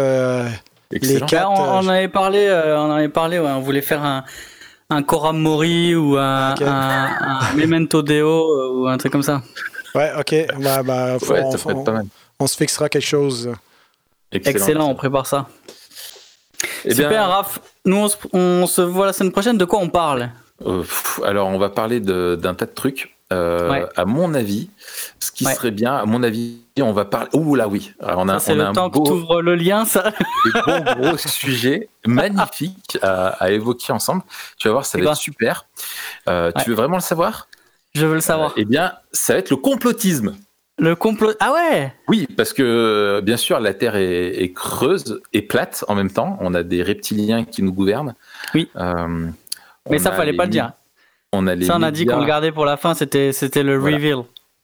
[0.92, 4.24] les quatre, on, on, avait parlé, on avait parlé, on voulait faire un,
[4.90, 6.56] un Coram Mori ou un,
[7.56, 9.42] Memento Deo ou un truc comme ça.
[9.94, 10.62] Ouais, ok.
[10.62, 11.18] Bah, bah,
[12.40, 13.52] on, se fixera quelque chose.
[14.32, 15.48] Excellent, on prépare ça.
[16.86, 17.60] Eh Super, Raph.
[17.86, 19.58] Nous, on se, voit la semaine prochaine.
[19.58, 20.30] De quoi on parle?
[20.66, 20.84] Euh,
[21.24, 23.14] Alors, on va parler d'un tas de trucs.
[23.34, 24.70] Euh, à mon avis,
[25.20, 27.28] ce qui serait bien, à mon avis, on va parler.
[27.34, 27.92] Ouh là, oui.
[28.00, 30.14] on a, le temps que tu ouvres le lien, ça.
[30.46, 34.24] Des gros sujet magnifique à, évoquer ensemble.
[34.58, 35.66] Tu vas voir, ça va être super.
[36.30, 37.50] Euh, tu veux vraiment le savoir?
[37.94, 38.54] Je veux le savoir.
[38.56, 40.38] eh bien, ça va être le complotisme.
[40.80, 41.34] Le complot.
[41.40, 46.12] Ah ouais Oui, parce que bien sûr, la Terre est, creuse et plate en même
[46.12, 46.38] temps.
[46.40, 48.14] On a des reptiliens qui nous gouvernent.
[48.54, 48.70] Oui.
[48.76, 49.28] Euh,
[49.90, 50.74] Mais ça, fallait pas le dire.
[51.34, 53.80] On a ça, on a dit qu'on le gardait pour la fin, c'était, c'était le
[53.80, 54.24] reveal.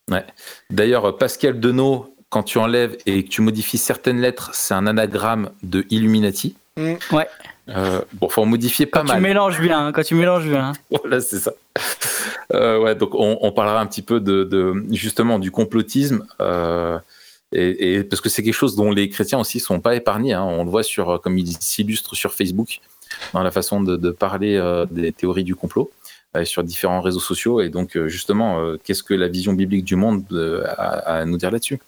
[0.10, 0.26] Ouais.
[0.70, 5.50] D'ailleurs, Pascal Denot, quand tu enlèves et que tu modifies certaines lettres, c'est un anagramme
[5.64, 6.56] de Illuminati.
[6.78, 6.94] Mm.
[7.12, 7.28] Ouais.
[7.70, 9.18] Euh, bon, faut en modifier pas quand mal.
[9.18, 10.70] Tu mélanges bien, hein, quand tu mélanges bien.
[10.70, 10.74] Hein.
[10.90, 11.54] voilà, c'est ça.
[12.54, 16.28] Euh, ouais, donc on, parlera un petit peu de, justement du complotisme.
[16.40, 17.00] Euh,
[17.52, 20.34] et, parce que c'est quelque chose dont les chrétiens aussi sont pas épargnés.
[20.34, 20.44] Hein.
[20.44, 22.80] On le voit sur, comme il s'illustre sur Facebook,
[23.34, 24.62] dans la façon de, parler
[24.92, 25.90] des théories du complot
[26.44, 27.60] sur différents réseaux sociaux.
[27.62, 30.24] Et donc, justement, qu'est-ce que la vision biblique du monde
[30.78, 31.80] a, à nous dire là-dessus?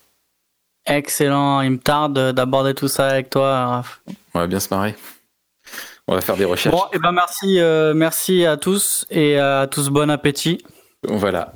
[0.87, 1.61] Excellent.
[1.61, 4.01] Il me tarde d'aborder tout ça avec toi, Raph.
[4.33, 4.95] On va bien se marrer.
[6.07, 6.75] On va faire des recherches.
[6.75, 10.63] Bon, et eh ben merci, euh, merci à tous et à tous bon appétit.
[11.03, 11.53] Voilà.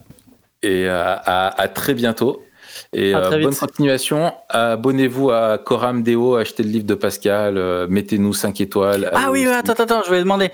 [0.64, 2.44] Et euh, à, très bientôt.
[2.92, 4.34] Et euh, bonne continuation.
[4.50, 9.12] Abonnez-vous à Coram Deo, achetez le livre de Pascal, mettez-nous 5 étoiles.
[9.14, 10.52] Ah oui, attends, attends, je vais demander.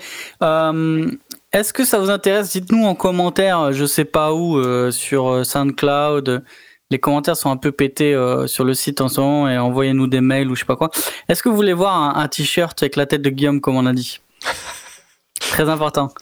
[1.52, 2.52] Est-ce que ça vous intéresse?
[2.52, 4.60] Dites-nous en commentaire, je sais pas où,
[4.90, 6.42] sur SoundCloud,
[6.90, 10.06] les commentaires sont un peu pétés euh, sur le site en ce moment et envoyez-nous
[10.06, 10.90] des mails ou je sais pas quoi.
[11.28, 13.92] Est-ce que vous voulez voir un, t-shirt avec la tête de Guillaume comme on a
[13.92, 14.20] dit?
[15.40, 16.12] Très important.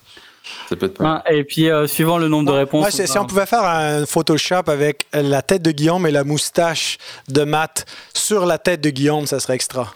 [0.68, 2.88] Ça peut être et puis, suivant le nombre de réponses.
[2.90, 6.98] si on pouvait faire un Photoshop avec la tête de Guillaume et la moustache
[7.28, 9.94] de Matt sur la tête de Guillaume, ça serait extra.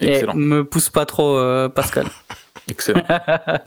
[0.00, 0.32] Excellent.
[0.32, 1.38] Et me pousse pas trop,
[1.70, 2.06] Pascal.
[2.68, 3.02] Excellent.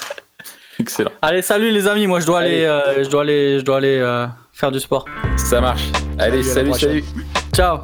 [0.79, 1.11] Excellent.
[1.21, 2.07] Allez, salut les amis.
[2.07, 2.61] Moi, je dois aller,
[3.03, 5.05] je dois aller, je dois aller faire du sport.
[5.35, 5.83] Ça marche.
[6.17, 7.03] Allez, salut, salut.
[7.53, 7.79] Ciao.